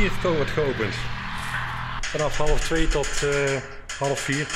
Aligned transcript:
bierverkoop 0.00 0.36
wordt 0.36 0.50
geopend. 0.50 0.94
Vanaf 2.00 2.36
half 2.36 2.60
twee 2.60 2.88
tot 2.88 3.22
uh, 3.24 3.56
half 3.98 4.20
vier. 4.20 4.46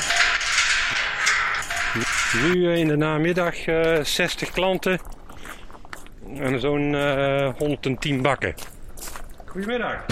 Nu 2.42 2.74
in 2.74 2.88
de 2.88 2.96
namiddag 2.96 3.66
uh, 3.66 4.02
60 4.02 4.50
klanten 4.50 5.00
en 6.34 6.60
zo'n 6.60 6.92
uh, 6.92 7.54
110 7.58 8.22
bakken. 8.22 8.54
Goedemiddag. 9.46 10.04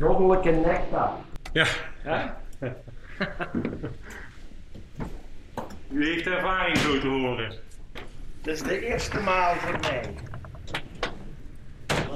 Goddelijke 0.00 0.50
nectar. 0.50 1.10
Ja. 1.52 1.66
ja? 2.04 2.36
U 5.90 6.06
heeft 6.06 6.26
ervaring 6.26 6.76
zo 6.76 6.98
te 6.98 7.06
horen. 7.06 7.52
Dat 8.42 8.54
is 8.54 8.62
de 8.62 8.86
eerste 8.86 9.20
maal 9.20 9.54
voor 9.54 9.78
mij. 9.80 10.00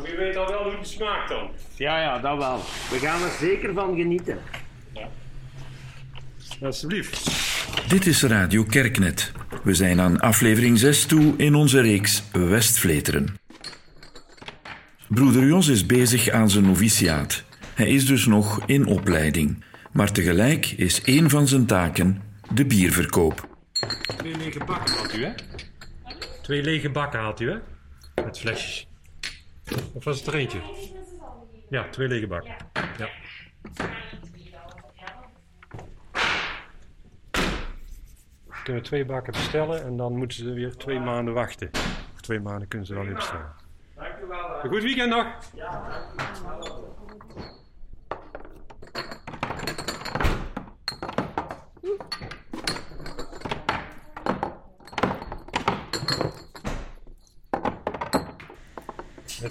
Maar 0.03 0.13
u 0.13 0.17
weet 0.17 0.37
al 0.37 0.47
wel 0.47 0.63
hoe 0.63 0.73
het 0.79 0.89
smaakt 0.89 1.29
dan. 1.29 1.51
Ja, 1.77 2.01
ja, 2.01 2.19
dat 2.19 2.39
wel. 2.39 2.57
We 2.91 2.99
gaan 2.99 3.23
er 3.23 3.31
zeker 3.41 3.75
van 3.75 3.97
genieten. 3.97 4.39
Ja. 4.93 5.09
Alsjeblieft. 6.63 7.31
Dit 7.89 8.07
is 8.07 8.23
Radio 8.23 8.65
Kerknet. 8.65 9.33
We 9.63 9.75
zijn 9.75 10.01
aan 10.01 10.21
aflevering 10.21 10.79
6 10.79 11.07
toe 11.07 11.35
in 11.37 11.55
onze 11.55 11.81
reeks 11.81 12.23
Westvleteren. 12.33 13.39
Broeder 15.09 15.47
Jos 15.47 15.69
is 15.69 15.87
bezig 15.87 16.31
aan 16.31 16.51
zijn 16.51 16.65
noviciaat. 16.65 17.45
Hij 17.75 17.89
is 17.89 18.07
dus 18.07 18.27
nog 18.27 18.61
in 18.67 18.87
opleiding. 18.87 19.65
Maar 19.93 20.13
tegelijk 20.13 20.67
is 20.67 21.03
één 21.03 21.31
van 21.31 21.49
zijn 21.49 21.67
taken 21.67 22.23
de 22.55 22.67
bierverkoop. 22.67 23.49
Twee 24.17 24.37
lege 24.37 24.65
bakken 24.65 24.95
had 24.97 25.15
u, 25.15 25.25
hè? 25.25 25.33
Twee 26.43 26.63
lege 26.63 26.91
bakken 26.91 27.21
had 27.21 27.41
u, 27.41 27.51
hè? 27.51 27.57
Met 28.25 28.39
flesjes. 28.39 28.87
Of 29.93 30.05
was 30.05 30.19
het 30.19 30.27
er 30.27 30.35
eentje? 30.35 30.61
Ja, 31.69 31.89
twee 31.89 32.09
lege 32.09 32.27
bakken. 32.27 32.57
Ja. 32.99 33.09
kunnen 38.63 38.83
twee 38.83 39.05
bakken 39.05 39.33
bestellen 39.33 39.85
en 39.85 39.97
dan 39.97 40.17
moeten 40.17 40.37
ze 40.37 40.53
weer 40.53 40.77
twee 40.77 41.01
maanden 41.01 41.35
wachten. 41.35 41.71
Of 42.15 42.21
twee 42.21 42.41
maanden 42.41 42.69
kunnen 42.69 42.87
ze 42.87 42.95
dan 42.95 43.05
weer 43.05 43.15
bestellen. 43.15 43.53
Dank 43.95 44.19
u 44.25 44.27
wel. 44.27 44.65
Een 44.65 44.71
goed 44.71 44.83
weekend 44.83 45.09
nog. 45.11 45.27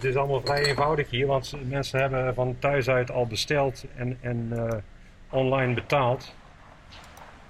Het 0.02 0.10
is 0.10 0.16
allemaal 0.16 0.42
vrij 0.42 0.66
eenvoudig 0.66 1.10
hier, 1.10 1.28
want 1.28 1.54
mensen 1.70 2.00
hebben 2.00 2.34
van 2.34 2.60
thuis 2.60 2.90
uit 2.90 3.12
al 3.12 3.28
besteld 3.28 3.86
en, 3.96 4.18
en 4.22 4.50
uh, 4.54 4.70
online 5.30 5.74
betaald. 5.74 6.36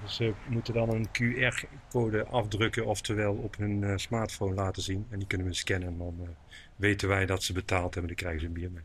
Dus 0.03 0.15
ze 0.15 0.33
moeten 0.47 0.73
dan 0.73 0.89
een 0.89 1.07
QR-code 1.07 2.25
afdrukken, 2.25 2.85
oftewel 2.85 3.33
op 3.33 3.57
hun 3.57 3.81
uh, 3.81 3.93
smartphone 3.95 4.53
laten 4.53 4.81
zien. 4.81 5.07
En 5.09 5.17
die 5.19 5.27
kunnen 5.27 5.47
we 5.47 5.53
scannen 5.53 5.87
en 5.87 5.97
dan 5.97 6.17
uh, 6.21 6.27
weten 6.75 7.07
wij 7.07 7.25
dat 7.25 7.43
ze 7.43 7.53
betaald 7.53 7.93
hebben. 7.93 8.15
Dan 8.15 8.15
krijgen 8.15 8.39
ze 8.39 8.45
een 8.45 8.53
bier 8.53 8.71
mee. 8.71 8.83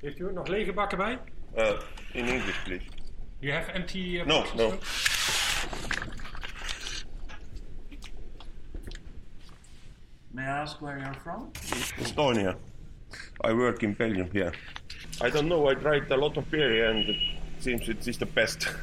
Heeft 0.00 0.18
u 0.18 0.24
ook 0.24 0.32
nog 0.32 0.46
lege 0.46 0.72
bakken 0.72 0.98
bij? 0.98 1.18
Uh, 1.56 1.80
in 2.12 2.26
English, 2.26 2.62
please. 2.62 2.84
You 3.38 3.52
have 3.52 3.70
empty 3.70 3.98
uh, 3.98 4.24
No, 4.24 4.44
no. 4.56 4.72
May 10.30 10.44
I 10.44 10.60
ask 10.60 10.80
where 10.80 10.98
you're 10.98 11.20
from? 11.20 11.50
Estonia. 12.00 12.56
I 13.44 13.52
work 13.52 13.82
in 13.82 13.94
Belgium 13.94 14.28
here. 14.32 14.52
I 15.20 15.30
don't 15.30 15.46
know, 15.46 15.70
I 15.70 15.74
tried 15.74 16.10
a 16.10 16.16
lot 16.16 16.36
of 16.36 16.50
beer 16.50 16.90
and 16.90 17.08
it 17.08 17.16
seems 17.58 17.88
it 17.88 18.06
is 18.06 18.18
the 18.18 18.26
best. 18.26 18.74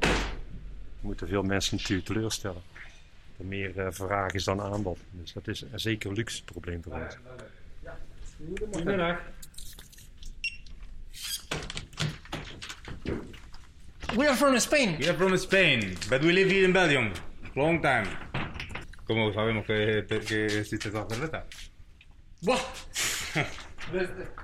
We 0.00 1.08
moeten 1.08 1.28
veel 1.28 1.42
mensen 1.42 1.76
natuurlijk 1.76 2.06
teleurstellen. 2.06 2.62
Er 3.38 3.44
meer 3.44 3.76
uh, 3.76 3.86
vraag 3.90 4.32
is 4.32 4.44
dan 4.44 4.60
aanbod. 4.60 4.98
Dus 5.10 5.32
dat 5.32 5.48
is 5.48 5.62
een 5.72 5.80
zeker 5.80 6.12
luxe 6.12 6.44
probleem 6.44 6.82
voor 6.82 6.92
ons. 6.92 7.16
Goedemiddag. 8.70 9.20
We 14.14 14.28
are 14.28 14.36
from 14.36 14.58
Spain. 14.58 14.96
We 14.98 15.08
are 15.08 15.16
from 15.16 15.36
Spain, 15.36 15.96
but 16.08 16.20
we 16.22 16.32
live 16.32 16.50
here 16.50 16.64
in 16.64 16.72
Belgium. 16.72 17.12
Long 17.54 17.82
time. 17.82 18.06
¿Cómo 19.04 19.32
sabemos 19.32 19.66
que, 19.66 20.04
que 20.26 20.44
existe 20.44 20.88
esa 20.88 21.06
cerveza? 21.08 21.44
Buah. 22.42 22.60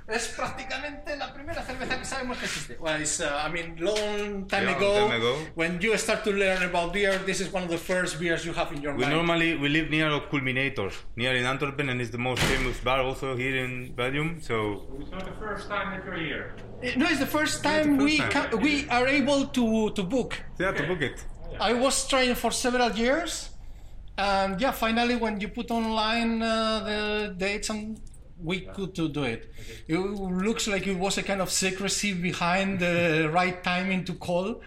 Es 0.08 0.28
prácticamente 0.28 1.16
la 1.16 1.32
primera 1.32 1.62
cerveza 1.62 1.98
que 1.98 2.04
sabemos 2.04 2.38
que 2.38 2.44
existe. 2.46 2.76
Well, 2.80 3.00
it's, 3.00 3.20
uh, 3.20 3.42
I 3.46 3.50
mean, 3.50 3.76
long 3.78 4.46
time, 4.46 4.64
Yeah, 4.64 4.76
ago, 4.76 4.92
long 4.94 5.10
time 5.10 5.20
ago. 5.20 5.36
when 5.54 5.80
you 5.80 5.96
start 5.98 6.24
to 6.24 6.30
learn 6.32 6.62
about 6.62 6.92
beer, 6.92 7.18
this 7.26 7.40
is 7.40 7.52
one 7.52 7.64
of 7.64 7.70
the 7.70 7.78
first 7.78 8.18
beers 8.18 8.44
you 8.44 8.52
have 8.54 8.72
in 8.72 8.80
your 8.82 8.94
We 8.94 9.02
mind. 9.04 9.14
normally 9.14 9.56
we 9.56 9.68
live 9.68 9.90
near 9.90 10.08
of 10.10 10.28
Culminators, 10.30 10.94
near 11.16 11.34
in 11.34 11.44
Antwerp, 11.44 11.78
and 11.80 12.00
it's 12.00 12.10
the 12.10 12.18
most 12.18 12.42
famous 12.42 12.78
bar 12.80 13.00
also 13.02 13.36
here 13.36 13.56
in 13.64 13.92
Belgium. 13.94 14.40
So 14.40 14.86
It's 15.00 15.10
not 15.10 15.24
the 15.24 15.36
first 15.44 15.68
time 15.68 15.90
that 15.92 16.04
you're 16.04 16.16
here. 16.16 16.54
No, 16.96 17.06
it's 17.06 17.18
the 17.20 17.26
first 17.26 17.62
time 17.62 17.96
first 17.98 18.04
we 18.04 18.18
time. 18.18 18.30
ca- 18.30 18.56
we 18.56 18.86
are 18.88 19.06
able 19.06 19.46
to 19.58 19.90
to 19.96 20.02
book. 20.02 20.30
yeah, 20.58 20.72
to 20.72 20.82
book 20.86 21.02
it. 21.02 21.24
I 21.60 21.72
was 21.74 22.06
trying 22.08 22.34
for 22.36 22.50
several 22.52 22.90
years, 22.92 23.50
and 24.16 24.60
yeah, 24.60 24.72
finally 24.72 25.16
when 25.16 25.40
you 25.40 25.48
put 25.48 25.70
online 25.70 26.42
uh, 26.42 26.80
the 26.88 27.34
dates 27.36 27.68
and 27.70 27.98
we 28.42 28.60
could 28.60 28.94
to 28.94 29.08
do 29.08 29.24
it. 29.24 29.52
It 29.86 29.98
looks 29.98 30.66
like 30.66 30.86
it 30.86 30.98
was 30.98 31.18
a 31.18 31.22
kind 31.22 31.40
of 31.40 31.50
secrecy 31.50 32.14
behind 32.14 32.78
the 32.78 33.30
right 33.32 33.62
timing 33.62 34.04
to 34.04 34.14
call, 34.14 34.60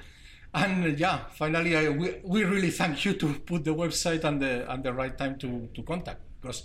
and 0.54 0.86
uh, 0.86 0.88
yeah, 0.90 1.26
finally 1.36 1.76
I, 1.78 1.90
we, 1.90 2.16
we 2.24 2.44
really 2.44 2.72
thank 2.72 3.06
you 3.06 3.14
to 3.14 3.34
put 3.34 3.64
the 3.64 3.74
website 3.74 4.24
and 4.24 4.42
the 4.42 4.72
and 4.72 4.84
the 4.84 4.94
right 4.94 5.18
time 5.18 5.38
to 5.40 5.70
to 5.74 5.84
contact 5.84 6.22
because 6.42 6.64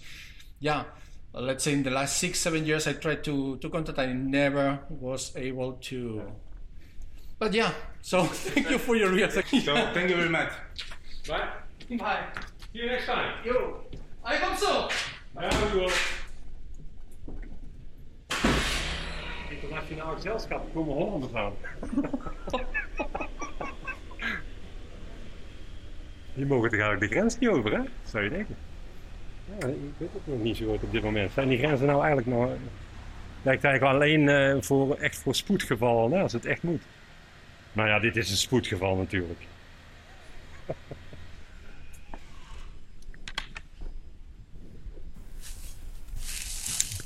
yeah. 0.60 0.84
Let's 1.38 1.64
say 1.64 1.74
in 1.74 1.82
the 1.82 1.90
last 1.90 2.16
six, 2.16 2.38
seven 2.38 2.64
years, 2.64 2.86
I 2.86 2.94
tried 2.94 3.22
to, 3.24 3.58
to 3.58 3.68
contact. 3.68 3.98
I 3.98 4.06
never 4.06 4.80
was 4.88 5.36
able 5.36 5.74
to. 5.74 6.22
But 7.38 7.52
yeah, 7.52 7.72
so 8.00 8.24
thank 8.24 8.70
you 8.70 8.78
for 8.78 8.96
your 8.96 9.10
reaction. 9.10 9.42
So 9.60 9.74
thank 9.92 10.08
you 10.08 10.16
very 10.16 10.30
much. 10.30 10.52
Bye. 11.28 11.48
Bye. 11.98 12.24
See 12.72 12.78
you 12.78 12.86
next 12.86 13.04
time. 13.04 13.34
Yo, 13.44 13.82
I 14.24 14.36
hope 14.36 14.56
so. 14.56 14.88
Ja, 15.40 15.48
u 15.72 15.78
wel. 15.78 15.90
Internationaal 19.76 20.14
gezelschap, 20.14 20.74
komen 20.74 20.94
Hollanders 20.94 21.34
aan. 21.34 21.52
Die 26.34 26.46
mogen 26.46 26.70
toch 26.70 26.80
eigenlijk 26.80 27.00
de 27.12 27.18
grens 27.18 27.38
niet 27.38 27.48
over, 27.48 27.72
hè? 27.72 27.80
Zou 28.04 28.24
je 28.24 28.30
denken. 28.30 28.56
Ja, 29.58 29.66
ik 29.66 29.76
weet 29.96 30.12
het 30.12 30.26
nog 30.26 30.42
niet 30.42 30.56
zo 30.56 30.70
goed 30.70 30.82
op 30.82 30.92
dit 30.92 31.02
moment. 31.02 31.32
Zijn 31.32 31.48
die 31.48 31.58
grenzen 31.58 31.86
nou 31.86 32.04
eigenlijk 32.04 32.28
nog... 32.28 32.50
Lijkt 33.42 33.64
eigenlijk 33.64 33.94
alleen 33.94 34.28
eh, 34.28 34.62
voor, 34.62 34.94
echt 34.94 35.18
voor 35.18 35.34
spoedgevallen, 35.34 36.12
hè, 36.12 36.22
als 36.22 36.32
het 36.32 36.46
echt 36.46 36.62
moet. 36.62 36.82
Nou 37.72 37.88
ja, 37.88 37.98
dit 37.98 38.16
is 38.16 38.30
een 38.30 38.36
spoedgeval 38.36 38.96
natuurlijk. 38.96 39.40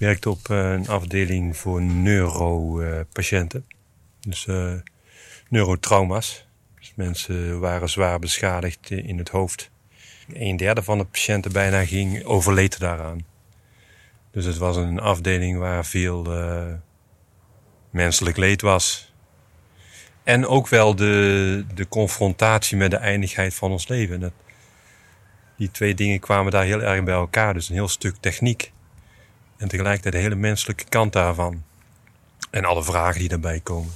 Werkte 0.00 0.30
op 0.30 0.50
eh, 0.50 0.72
een 0.72 0.88
afdeling 0.88 1.56
voor 1.56 1.82
neuropatiënten. 1.82 3.66
Dus 4.20 4.46
eh, 4.46 4.72
neurotrauma's. 5.48 6.46
Dus 6.78 6.92
mensen 6.96 7.60
waren 7.60 7.88
zwaar 7.88 8.18
beschadigd 8.18 8.90
in 8.90 9.18
het 9.18 9.28
hoofd. 9.28 9.70
Een 10.32 10.56
derde 10.56 10.82
van 10.82 10.98
de 10.98 11.04
patiënten 11.04 11.52
bijna 11.52 11.84
ging, 11.84 12.24
overleed 12.24 12.78
daaraan. 12.78 13.26
Dus 14.30 14.44
het 14.44 14.56
was 14.56 14.76
een 14.76 15.00
afdeling 15.00 15.58
waar 15.58 15.86
veel 15.86 16.32
eh, 16.32 16.72
menselijk 17.90 18.36
leed 18.36 18.60
was. 18.60 19.12
En 20.22 20.46
ook 20.46 20.68
wel 20.68 20.94
de, 20.96 21.64
de 21.74 21.88
confrontatie 21.88 22.76
met 22.76 22.90
de 22.90 22.96
eindigheid 22.96 23.54
van 23.54 23.70
ons 23.70 23.88
leven. 23.88 24.32
Die 25.56 25.70
twee 25.70 25.94
dingen 25.94 26.20
kwamen 26.20 26.52
daar 26.52 26.64
heel 26.64 26.82
erg 26.82 27.04
bij 27.04 27.14
elkaar. 27.14 27.54
Dus 27.54 27.68
een 27.68 27.74
heel 27.74 27.88
stuk 27.88 28.16
techniek. 28.20 28.72
En 29.60 29.68
tegelijkertijd 29.68 30.14
de 30.14 30.20
hele 30.20 30.34
menselijke 30.34 30.84
kant 30.88 31.12
daarvan. 31.12 31.62
En 32.50 32.64
alle 32.64 32.82
vragen 32.82 33.20
die 33.20 33.28
daarbij 33.28 33.60
komen. 33.60 33.92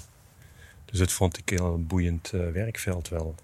Dus 0.84 0.98
dat 0.98 1.12
vond 1.12 1.38
ik 1.38 1.50
een 1.50 1.58
heel 1.58 1.84
boeiend 1.84 2.30
eh, 2.32 2.40
werkveld 2.52 3.08
wel. 3.08 3.34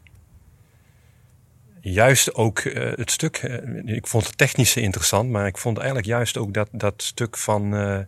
Juist 1.81 2.35
ook 2.35 2.59
eh, 2.59 2.93
het 2.97 3.11
stuk, 3.11 3.37
eh, 3.37 3.95
ik 3.95 4.07
vond 4.07 4.27
het 4.27 4.39
technische 4.39 4.81
interessant, 4.81 5.31
maar 5.31 5.47
ik 5.47 5.59
vond 5.59 5.77
eigenlijk 5.77 6.07
juist 6.07 6.37
ook 6.37 6.55
dat, 6.55 6.69
dat 6.73 7.03
stuk 7.03 7.37
van 7.37 8.07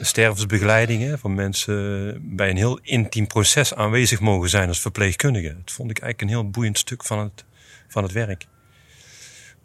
stervensbegeleiding, 0.00 1.02
hè, 1.02 1.18
van 1.18 1.34
mensen 1.34 2.36
bij 2.36 2.50
een 2.50 2.56
heel 2.56 2.78
intiem 2.82 3.26
proces 3.26 3.74
aanwezig 3.74 4.20
mogen 4.20 4.48
zijn 4.48 4.68
als 4.68 4.80
verpleegkundige. 4.80 5.56
Dat 5.64 5.72
vond 5.72 5.90
ik 5.90 5.98
eigenlijk 5.98 6.20
een 6.30 6.40
heel 6.40 6.50
boeiend 6.50 6.78
stuk 6.78 7.04
van 7.04 7.18
het, 7.18 7.44
van 7.88 8.02
het 8.02 8.12
werk. 8.12 8.46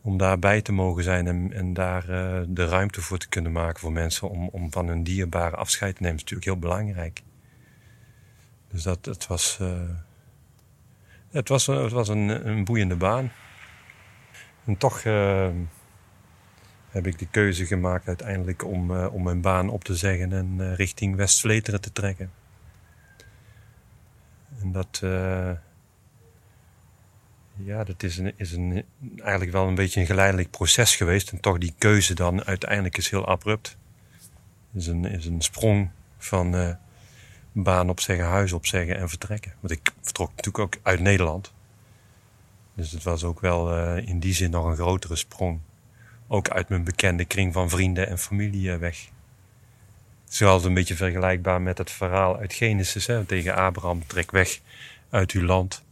Om 0.01 0.17
daarbij 0.17 0.61
te 0.61 0.71
mogen 0.71 1.03
zijn 1.03 1.27
en, 1.27 1.53
en 1.53 1.73
daar 1.73 2.09
uh, 2.09 2.41
de 2.47 2.65
ruimte 2.65 3.01
voor 3.01 3.17
te 3.17 3.29
kunnen 3.29 3.51
maken 3.51 3.79
voor 3.79 3.91
mensen 3.91 4.29
om, 4.29 4.47
om 4.47 4.71
van 4.71 4.87
hun 4.87 5.03
dierbare 5.03 5.55
afscheid 5.55 5.95
te 5.95 6.01
nemen, 6.01 6.17
is 6.17 6.23
natuurlijk 6.23 6.49
heel 6.49 6.59
belangrijk. 6.59 7.21
Dus 8.67 8.83
dat, 8.83 9.05
het 9.05 9.27
was, 9.27 9.57
uh, 9.61 9.89
het 11.29 11.49
was, 11.49 11.65
het 11.65 11.91
was 11.91 12.07
een, 12.07 12.47
een 12.47 12.63
boeiende 12.63 12.95
baan. 12.95 13.31
En 14.65 14.77
toch 14.77 15.03
uh, 15.03 15.49
heb 16.89 17.07
ik 17.07 17.19
de 17.19 17.27
keuze 17.27 17.65
gemaakt 17.65 18.07
uiteindelijk 18.07 18.65
om, 18.65 18.91
om 18.91 19.23
mijn 19.23 19.41
baan 19.41 19.69
op 19.69 19.83
te 19.83 19.95
zeggen 19.95 20.33
en 20.33 20.75
richting 20.75 21.15
West-Vleteren 21.15 21.81
te 21.81 21.91
trekken. 21.91 22.31
En 24.61 24.71
dat, 24.71 25.01
ja, 27.63 27.83
dat 27.83 28.03
is, 28.03 28.17
een, 28.17 28.33
is 28.35 28.51
een, 28.51 28.83
eigenlijk 29.17 29.51
wel 29.51 29.67
een 29.67 29.75
beetje 29.75 29.99
een 29.99 30.05
geleidelijk 30.05 30.49
proces 30.49 30.95
geweest. 30.95 31.31
En 31.31 31.39
toch 31.39 31.57
die 31.57 31.73
keuze 31.77 32.13
dan 32.13 32.43
uiteindelijk 32.43 32.97
is 32.97 33.09
heel 33.09 33.27
abrupt. 33.27 33.77
Is 34.73 34.87
een, 34.87 35.05
is 35.05 35.25
een 35.25 35.41
sprong 35.41 35.89
van 36.17 36.55
uh, 36.55 36.69
baan 37.51 37.89
opzeggen, 37.89 38.25
huis 38.25 38.53
opzeggen 38.53 38.97
en 38.97 39.09
vertrekken. 39.09 39.53
Want 39.59 39.73
ik 39.73 39.93
vertrok 40.01 40.29
natuurlijk 40.29 40.59
ook 40.59 40.75
uit 40.83 40.99
Nederland. 40.99 41.53
Dus 42.73 42.91
het 42.91 43.03
was 43.03 43.23
ook 43.23 43.39
wel 43.39 43.77
uh, 43.77 44.07
in 44.07 44.19
die 44.19 44.33
zin 44.33 44.49
nog 44.49 44.65
een 44.65 44.75
grotere 44.75 45.15
sprong. 45.15 45.59
Ook 46.27 46.49
uit 46.49 46.69
mijn 46.69 46.83
bekende 46.83 47.25
kring 47.25 47.53
van 47.53 47.69
vrienden 47.69 48.07
en 48.07 48.17
familie 48.17 48.69
uh, 48.69 48.75
weg. 48.77 49.09
Het 50.25 50.63
een 50.63 50.73
beetje 50.73 50.95
vergelijkbaar 50.95 51.61
met 51.61 51.77
het 51.77 51.91
verhaal 51.91 52.37
uit 52.37 52.53
Genesis. 52.53 53.07
Hè, 53.07 53.23
tegen 53.23 53.55
Abraham, 53.55 54.07
trek 54.07 54.31
weg 54.31 54.59
uit 55.09 55.31
uw 55.31 55.43
land 55.43 55.83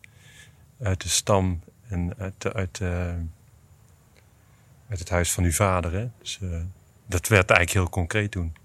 uit 0.79 1.01
de 1.01 1.09
stam 1.09 1.63
en 1.87 2.13
uit, 2.17 2.53
uit, 2.53 2.79
het 4.87 5.09
huis 5.09 5.31
van 5.31 5.43
uw 5.43 5.51
vader. 5.51 5.91
Hè? 5.93 6.07
Dus 6.19 6.39
uh, 6.41 6.61
dat 7.05 7.27
werd 7.27 7.49
eigenlijk 7.49 7.79
heel 7.79 7.89
concreet 7.89 8.31
toen. 8.31 8.55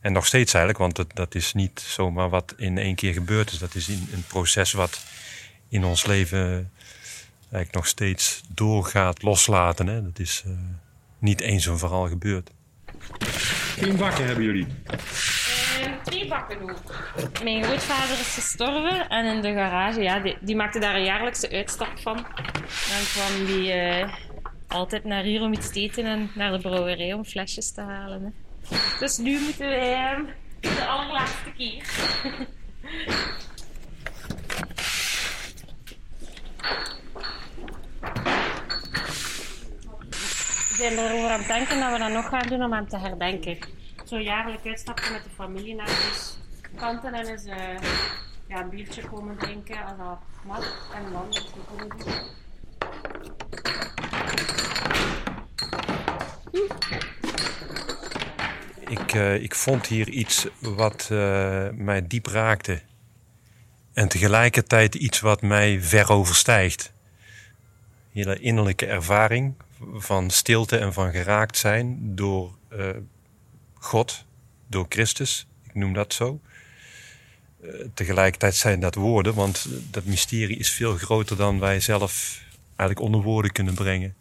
En 0.00 0.12
nog 0.12 0.26
steeds 0.26 0.54
eigenlijk, 0.54 0.84
want 0.84 0.96
dat, 0.96 1.16
dat 1.16 1.34
is 1.34 1.52
niet 1.52 1.80
zomaar 1.80 2.28
wat 2.28 2.54
in 2.56 2.78
één 2.78 2.94
keer 2.94 3.12
gebeurd 3.12 3.52
is. 3.52 3.58
Dat 3.58 3.74
is 3.74 3.88
een, 3.88 4.08
een 4.12 4.24
proces 4.26 4.72
wat 4.72 5.04
in 5.68 5.84
ons 5.84 6.06
leven 6.06 6.70
eigenlijk 7.40 7.72
nog 7.72 7.86
steeds 7.86 8.42
doorgaat 8.48 9.22
loslaten. 9.22 9.86
Hè? 9.86 10.02
Dat 10.02 10.18
is 10.18 10.42
uh, 10.46 10.52
niet 11.18 11.40
eens 11.40 11.66
een 11.66 11.78
verhaal 11.78 12.08
gebeurd. 12.08 12.50
Geen 13.78 13.96
bakken 13.96 14.26
hebben 14.26 14.44
jullie? 14.44 14.66
twee 16.04 16.28
bakken 16.28 16.60
ook. 16.62 17.42
Mijn 17.42 17.64
grootvader 17.64 18.18
is 18.18 18.34
gestorven 18.34 19.08
en 19.08 19.24
in 19.24 19.40
de 19.40 19.52
garage, 19.52 20.02
ja, 20.02 20.20
die, 20.20 20.36
die 20.40 20.56
maakte 20.56 20.78
daar 20.78 20.94
een 20.94 21.04
jaarlijkse 21.04 21.50
uitstap 21.50 21.98
van. 22.00 22.16
Dan 22.16 23.04
kwam 23.12 23.44
die 23.46 23.74
uh, 23.74 24.14
altijd 24.68 25.04
naar 25.04 25.22
hier 25.22 25.42
om 25.42 25.52
iets 25.52 25.72
te 25.72 25.80
eten 25.80 26.04
en 26.04 26.30
naar 26.34 26.52
de 26.52 26.58
brouwerij 26.58 27.12
om 27.12 27.24
flesjes 27.24 27.72
te 27.72 27.80
halen. 27.80 28.34
Dus 28.98 29.16
nu 29.16 29.40
moeten 29.40 29.68
wij 29.68 30.12
uh, 30.12 30.28
de 30.60 30.86
allerlaatste 30.86 31.52
keer. 31.56 31.84
Zijn 40.76 40.98
erover 40.98 41.30
aan 41.30 41.38
het 41.38 41.48
denken 41.48 41.80
dat 41.80 41.92
we 41.92 41.98
dat 41.98 42.12
nog 42.12 42.28
gaan 42.28 42.46
doen 42.46 42.62
om 42.62 42.72
hem 42.72 42.88
te 42.88 42.98
herdenken 42.98 43.58
zo 44.04 44.20
jaarlijk 44.20 44.66
uitstapje 44.66 45.12
met 45.12 45.24
de 45.24 45.30
familie 45.30 45.74
naar 45.74 45.86
dus 45.86 46.38
kanten 46.76 47.14
en 47.14 47.26
eens 47.26 47.46
uh, 47.46 47.54
ja, 48.48 48.60
een 48.60 48.68
biertje 48.68 49.02
komen 49.02 49.36
drinken 49.36 49.84
als 49.84 49.96
dat 49.98 50.18
mag. 50.44 50.90
En 50.94 51.12
dan 51.12 51.28
is 51.28 51.36
het 51.36 51.46
goed. 51.66 52.32
Ik, 58.88 59.14
uh, 59.14 59.34
ik 59.34 59.54
vond 59.54 59.86
hier 59.86 60.08
iets 60.08 60.46
wat 60.60 61.08
uh, 61.12 61.68
mij 61.72 62.06
diep 62.06 62.26
raakte. 62.26 62.82
En 63.92 64.08
tegelijkertijd 64.08 64.94
iets 64.94 65.20
wat 65.20 65.42
mij 65.42 65.80
ver 65.82 66.12
overstijgt. 66.12 66.92
Hele 68.12 68.38
innerlijke 68.38 68.86
ervaring 68.86 69.54
van 69.92 70.30
stilte 70.30 70.76
en 70.76 70.92
van 70.92 71.10
geraakt 71.10 71.56
zijn 71.56 72.14
door 72.14 72.54
uh, 72.72 72.88
God 73.74 74.24
door 74.66 74.86
Christus. 74.88 75.46
Ik 75.62 75.74
noem 75.74 75.92
dat 75.92 76.12
zo. 76.12 76.40
Uh, 77.62 77.70
tegelijkertijd 77.94 78.54
zijn 78.54 78.80
dat 78.80 78.94
woorden, 78.94 79.34
want 79.34 79.66
dat 79.90 80.04
mysterie 80.04 80.58
is 80.58 80.70
veel 80.70 80.96
groter 80.96 81.36
dan 81.36 81.58
wij 81.58 81.80
zelf 81.80 82.42
eigenlijk 82.66 83.00
onder 83.00 83.22
woorden 83.22 83.52
kunnen 83.52 83.74
brengen. 83.74 84.14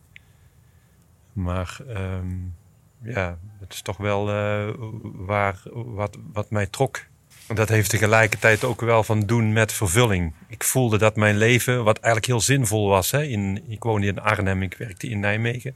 Maar 1.34 1.78
um, 1.88 2.56
ja, 3.04 3.38
het 3.60 3.74
is 3.74 3.82
toch 3.82 3.98
wel 3.98 4.30
uh, 4.30 4.74
waar, 5.02 5.62
wat, 5.74 6.18
wat 6.34 6.50
mij 6.50 6.68
trok. 6.68 7.06
Dat 7.56 7.70
heeft 7.70 7.90
tegelijkertijd 7.90 8.64
ook 8.64 8.82
wel 8.82 9.04
van 9.04 9.20
doen 9.20 9.54
met 9.54 9.74
vervulling. 9.74 10.34
Ik 10.48 10.64
voelde 10.64 10.98
dat 10.98 11.16
mijn 11.16 11.38
leven, 11.38 11.84
wat 11.84 11.98
eigenlijk 11.98 12.26
heel 12.26 12.42
zinvol 12.42 12.88
was. 12.88 13.12
Hè, 13.12 13.24
in, 13.24 13.64
ik 13.68 13.84
woonde 13.84 14.08
in 14.08 14.22
Arnhem, 14.22 14.62
ik 14.62 14.76
werkte 14.78 15.08
in 15.08 15.20
Nijmegen. 15.20 15.76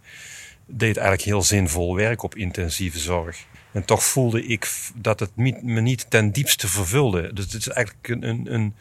Deed 0.65 0.97
eigenlijk 0.97 1.27
heel 1.27 1.43
zinvol 1.43 1.95
werk 1.95 2.23
op 2.23 2.35
intensieve 2.35 2.99
zorg. 2.99 3.45
En 3.71 3.85
toch 3.85 4.03
voelde 4.03 4.45
ik 4.45 4.69
dat 4.95 5.19
het 5.19 5.35
me 5.35 5.81
niet 5.81 6.09
ten 6.09 6.31
diepste 6.31 6.67
vervulde. 6.67 7.33
Dus 7.33 7.45
het 7.45 7.53
is 7.53 7.67
eigenlijk 7.67 8.07
een, 8.07 8.53
een, 8.53 8.75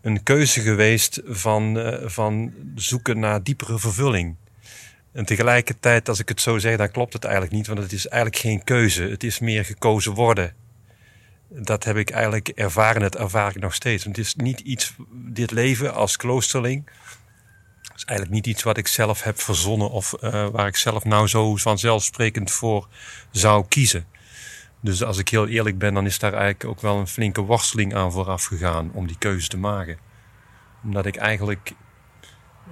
een 0.00 0.22
keuze 0.22 0.60
geweest 0.60 1.20
van, 1.24 1.78
uh, 1.78 1.94
van 2.04 2.52
zoeken 2.74 3.18
naar 3.18 3.42
diepere 3.42 3.78
vervulling. 3.78 4.36
En 5.12 5.24
tegelijkertijd, 5.24 6.08
als 6.08 6.18
ik 6.18 6.28
het 6.28 6.40
zo 6.40 6.58
zeg, 6.58 6.76
dan 6.76 6.90
klopt 6.90 7.12
het 7.12 7.24
eigenlijk 7.24 7.54
niet, 7.54 7.66
want 7.66 7.78
het 7.78 7.92
is 7.92 8.08
eigenlijk 8.08 8.42
geen 8.42 8.64
keuze. 8.64 9.02
Het 9.02 9.24
is 9.24 9.38
meer 9.38 9.64
gekozen 9.64 10.14
worden. 10.14 10.54
Dat 11.48 11.84
heb 11.84 11.96
ik 11.96 12.10
eigenlijk 12.10 12.48
ervaren, 12.48 13.00
dat 13.00 13.16
ervaar 13.16 13.50
ik 13.50 13.62
nog 13.62 13.74
steeds. 13.74 14.04
het 14.04 14.18
is 14.18 14.34
niet 14.34 14.60
iets, 14.60 14.94
dit 15.10 15.50
leven 15.50 15.94
als 15.94 16.16
kloosterling, 16.16 16.88
is 17.94 18.04
eigenlijk 18.04 18.30
niet 18.30 18.46
iets 18.46 18.62
wat 18.62 18.76
ik 18.76 18.86
zelf 18.86 19.22
heb 19.22 19.40
verzonnen 19.40 19.90
of 19.90 20.14
uh, 20.20 20.48
waar 20.48 20.66
ik 20.66 20.76
zelf 20.76 21.04
nou 21.04 21.26
zo 21.26 21.56
vanzelfsprekend 21.56 22.50
voor 22.50 22.88
zou 23.30 23.64
kiezen. 23.68 24.06
Dus 24.80 25.02
als 25.02 25.18
ik 25.18 25.28
heel 25.28 25.46
eerlijk 25.46 25.78
ben, 25.78 25.94
dan 25.94 26.06
is 26.06 26.18
daar 26.18 26.32
eigenlijk 26.32 26.64
ook 26.64 26.80
wel 26.80 26.96
een 26.96 27.06
flinke 27.06 27.40
worsteling 27.40 27.94
aan 27.94 28.12
vooraf 28.12 28.44
gegaan 28.44 28.90
om 28.92 29.06
die 29.06 29.18
keuze 29.18 29.48
te 29.48 29.56
maken. 29.56 29.98
Omdat 30.84 31.06
ik 31.06 31.16
eigenlijk 31.16 31.72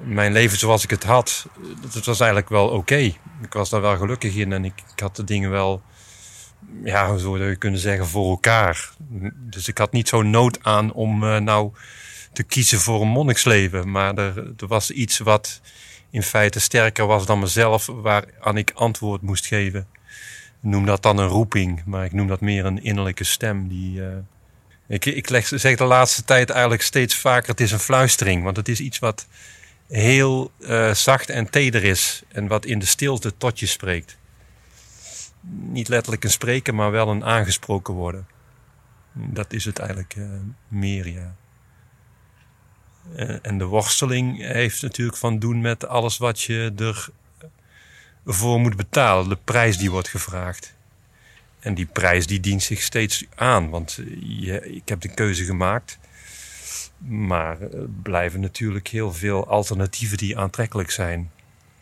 mijn 0.03 0.33
leven 0.33 0.59
zoals 0.59 0.85
ik 0.85 0.91
het 0.91 1.05
had, 1.05 1.47
dat 1.93 2.05
was 2.05 2.21
eigenlijk 2.21 2.51
wel 2.51 2.69
oké. 2.69 2.97
Ik 3.43 3.53
was 3.53 3.71
daar 3.71 3.81
wel 3.81 3.97
gelukkig 3.97 4.35
in 4.35 4.53
en 4.53 4.65
ik, 4.65 4.83
ik 4.95 5.01
had 5.01 5.17
de 5.17 5.25
dingen 5.25 5.51
wel, 5.51 5.83
ja, 6.85 7.09
hoe 7.09 7.19
zou 7.19 7.49
je 7.49 7.57
kunnen 7.57 7.81
zeggen, 7.81 8.07
voor 8.07 8.31
elkaar. 8.31 8.91
Dus 9.33 9.69
ik 9.69 9.79
had 9.79 9.93
niet 9.93 10.09
zo'n 10.09 10.31
nood 10.31 10.59
aan 10.63 10.93
om 10.93 11.23
uh, 11.23 11.39
nou 11.39 11.73
te 12.33 12.43
kiezen 12.43 12.81
voor 12.81 13.01
een 13.01 13.09
monniksleven. 13.09 13.91
Maar 13.91 14.15
er, 14.15 14.37
er 14.57 14.67
was 14.67 14.91
iets 14.91 15.19
wat 15.19 15.61
in 16.11 16.23
feite 16.23 16.61
sterker 16.61 17.07
was 17.07 17.27
dan 17.27 17.39
mezelf, 17.39 17.87
waaraan 17.87 18.57
ik 18.57 18.73
antwoord 18.75 19.23
moest 19.23 19.47
geven. 19.47 19.87
Noem 20.61 20.87
dat 20.87 21.03
dan 21.03 21.19
een 21.19 21.29
roeping, 21.29 21.83
maar 21.85 22.05
ik 22.05 22.13
noem 22.13 22.27
dat 22.27 22.41
meer 22.41 22.65
een 22.65 22.83
innerlijke 22.83 23.25
stem 23.25 23.69
die. 23.69 24.01
Uh, 24.01 24.07
ik, 24.89 25.05
ik 25.05 25.29
leg, 25.29 25.47
zeg 25.47 25.77
de 25.77 25.85
laatste 25.85 26.25
tijd 26.25 26.51
eigenlijk 26.51 26.83
steeds 26.83 27.17
vaker: 27.17 27.49
het 27.49 27.61
is 27.61 27.73
een 27.73 27.79
fluistering, 27.79 28.43
want 28.43 28.57
het 28.57 28.69
is 28.69 28.81
iets 28.81 28.99
wat 28.99 29.27
heel 29.89 30.53
uh, 30.59 30.95
zacht 30.95 31.31
en 31.31 31.51
teder 31.51 31.85
is 31.85 32.23
en 32.29 32.47
wat 32.47 32.65
in 32.65 32.79
de 32.79 32.87
stilte 32.87 33.37
tot 33.37 33.59
je 33.59 33.67
spreekt. 33.67 34.17
Niet 35.49 35.89
letterlijk 35.89 36.25
een 36.25 36.31
spreken, 36.31 36.75
maar 36.75 36.91
wel 36.91 37.09
een 37.09 37.25
aangesproken 37.25 37.95
worden. 37.95 38.27
Dat 39.13 39.53
is 39.53 39.65
het 39.65 39.79
eigenlijk 39.79 40.15
uh, 40.17 40.31
meer, 40.69 41.09
ja. 41.09 41.35
Eh, 43.15 43.37
en 43.43 43.59
de 43.59 43.65
worsteling 43.65 44.47
heeft 44.47 44.83
natuurlijk 44.83 45.17
van 45.17 45.39
doen 45.39 45.61
met 45.61 45.87
alles 45.87 46.19
wat 46.19 46.41
je 46.41 46.73
ervoor 48.27 48.61
moet 48.61 48.77
betalen. 48.77 49.29
De 49.29 49.39
prijs 49.45 49.77
die 49.77 49.91
wordt 49.91 50.09
gevraagd. 50.09 50.75
En 51.61 51.75
die 51.75 51.87
prijs 51.87 52.27
die 52.27 52.41
dient 52.41 52.63
zich 52.63 52.83
steeds 52.83 53.25
aan. 53.35 53.71
Want 53.71 54.01
je, 54.21 54.75
ik 54.75 54.89
heb 54.89 55.01
de 55.01 55.15
keuze 55.15 55.45
gemaakt. 55.45 55.99
Maar 56.99 57.61
er 57.61 57.89
blijven 58.03 58.41
natuurlijk 58.41 58.89
heel 58.89 59.13
veel 59.13 59.49
alternatieven 59.49 60.17
die 60.17 60.39
aantrekkelijk 60.39 60.91
zijn. 60.91 61.31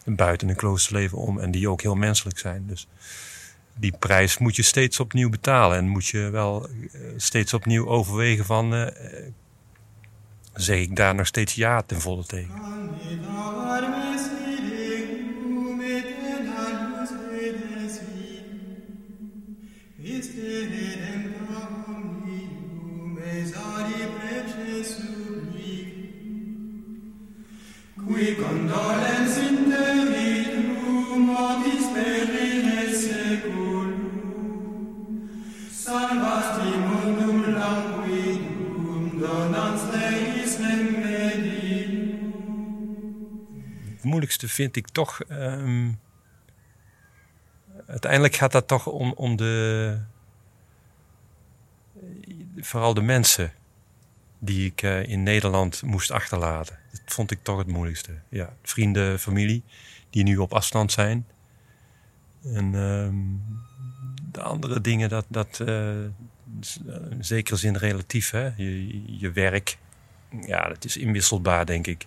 Buiten 0.04 0.49
een 0.49 0.57
kloosterleven 0.57 1.19
om. 1.19 1.38
En 1.38 1.50
die 1.50 1.69
ook 1.69 1.83
heel 1.83 1.95
menselijk 1.95 2.38
zijn. 2.38 2.66
Dus 2.66 2.87
die 3.75 3.93
prijs 3.99 4.38
moet 4.38 4.57
je 4.57 4.62
steeds 4.62 5.00
opnieuw 5.00 5.31
betalen. 5.31 5.79
En 5.79 5.88
moet 5.88 6.07
je 6.07 6.31
wel 6.31 6.69
eh, 6.69 7.00
steeds 7.17 7.55
opnieuw 7.55 7.87
overwegen 7.87 8.45
van... 8.45 8.75
Uh, 8.75 8.87
zeg 10.55 10.79
ik 10.79 10.97
daar 10.97 11.14
nog 11.14 11.26
steeds 11.26 11.55
ja 11.55 11.83
ten 11.83 12.00
volle 12.00 12.25
tegen. 12.25 12.61
Moeilijkste 44.12 44.49
vind 44.49 44.76
ik 44.76 44.88
toch. 44.88 45.21
ehm, 45.21 45.92
uiteindelijk 47.87 48.35
gaat 48.35 48.52
dat 48.52 48.69
toch 48.69 48.87
om, 48.87 49.12
om 49.12 49.37
de. 49.37 49.99
Vooral 52.57 52.95
de 52.95 53.02
mensen 53.02 53.52
die 54.38 54.66
ik 54.66 54.83
eh, 54.83 55.09
in 55.09 55.23
Nederland 55.23 55.83
moest 55.83 56.11
achterlaten. 56.11 56.78
Dat 56.90 57.14
vond 57.14 57.31
ik 57.31 57.38
toch 57.42 57.59
het 57.59 57.66
moeilijkste. 57.66 58.12
Ja, 58.28 58.57
vrienden, 58.62 59.19
familie, 59.19 59.62
die 60.11 60.23
nu 60.23 60.37
op 60.37 60.52
afstand 60.54 60.92
zijn. 60.92 61.26
En 62.45 62.75
ehm, 62.75 63.16
de 64.33 64.42
andere 64.42 64.81
dingen, 64.81 65.09
dat, 65.09 65.25
dat 65.28 65.61
eh, 65.61 66.02
in 67.11 67.25
zekere 67.25 67.57
zin 67.57 67.76
relatief. 67.76 68.31
Hè? 68.31 68.50
Je, 68.57 69.19
je 69.19 69.31
werk, 69.31 69.78
ja, 70.47 70.69
dat 70.69 70.85
is 70.85 70.97
inwisselbaar, 70.97 71.66
denk 71.66 71.87
ik. 71.87 72.07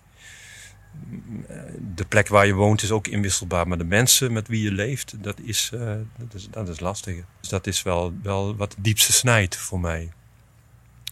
De 1.96 2.06
plek 2.06 2.28
waar 2.28 2.46
je 2.46 2.54
woont 2.54 2.82
is 2.82 2.92
ook 2.92 3.08
inwisselbaar. 3.08 3.68
Maar 3.68 3.78
de 3.78 3.84
mensen 3.84 4.34
met 4.34 4.48
wie 4.48 4.62
je 4.64 4.72
leeft, 4.72 5.24
dat 5.24 5.40
is, 5.40 5.70
eh, 5.74 5.94
dat 6.18 6.34
is, 6.34 6.48
dat 6.50 6.70
is 6.70 6.80
lastig. 6.80 7.24
Dus 7.40 7.50
dat 7.50 7.68
is 7.68 7.84
wel, 7.84 8.14
wel 8.24 8.56
wat 8.56 8.76
het 8.76 8.84
diepste 8.84 9.14
snijdt 9.14 9.56
voor 9.58 9.80
mij. 9.80 10.12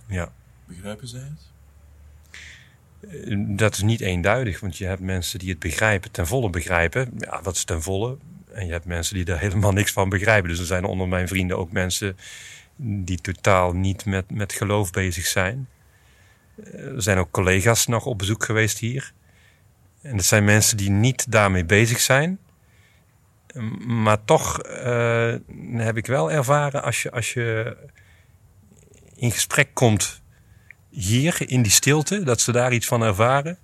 Ja. 0.07 0.31
Begrijpen 0.65 1.07
zij 1.07 1.19
het? 1.29 1.51
Eh, 3.09 3.37
Dat 3.37 3.73
is 3.73 3.81
niet 3.81 4.01
eenduidig, 4.01 4.59
want 4.59 4.77
je 4.77 4.85
hebt 4.85 5.01
mensen 5.01 5.39
die 5.39 5.49
het 5.49 5.59
begrijpen, 5.59 6.11
ten 6.11 6.27
volle 6.27 6.49
begrijpen. 6.49 7.11
Ja, 7.17 7.41
wat 7.41 7.55
is 7.55 7.63
ten 7.63 7.81
volle? 7.81 8.17
En 8.51 8.65
je 8.65 8.71
hebt 8.71 8.85
mensen 8.85 9.15
die 9.15 9.25
er 9.25 9.39
helemaal 9.45 9.71
niks 9.73 9.91
van 9.91 10.09
begrijpen. 10.09 10.49
Dus 10.49 10.59
er 10.59 10.65
zijn 10.65 10.83
onder 10.83 11.07
mijn 11.07 11.27
vrienden 11.27 11.57
ook 11.57 11.71
mensen 11.71 12.17
die 12.75 13.21
totaal 13.21 13.73
niet 13.73 14.05
met, 14.05 14.31
met 14.31 14.53
geloof 14.53 14.91
bezig 14.91 15.25
zijn. 15.25 15.67
Eh, 16.63 16.73
Er 16.85 17.01
zijn 17.01 17.17
ook 17.17 17.31
collega's 17.31 17.87
nog 17.87 18.05
op 18.05 18.17
bezoek 18.17 18.43
geweest 18.43 18.79
hier. 18.79 19.13
En 20.03 20.15
dat 20.15 20.25
zijn 20.25 20.43
mensen 20.43 20.77
die 20.77 20.89
niet 20.89 21.31
daarmee 21.31 21.65
bezig 21.65 21.99
zijn. 21.99 22.39
Maar 23.85 24.25
toch 24.25 24.59
eh, 24.59 25.35
heb 25.75 25.97
ik 25.97 26.05
wel 26.05 26.31
ervaren 26.31 26.83
als 26.83 27.01
je, 27.01 27.11
als 27.11 27.33
je 27.33 27.77
in 29.15 29.31
gesprek 29.31 29.69
komt 29.73 30.21
hier 30.89 31.49
in 31.49 31.61
die 31.61 31.71
stilte, 31.71 32.23
dat 32.23 32.41
ze 32.41 32.51
daar 32.51 32.73
iets 32.73 32.87
van 32.87 33.01
ervaren, 33.01 33.57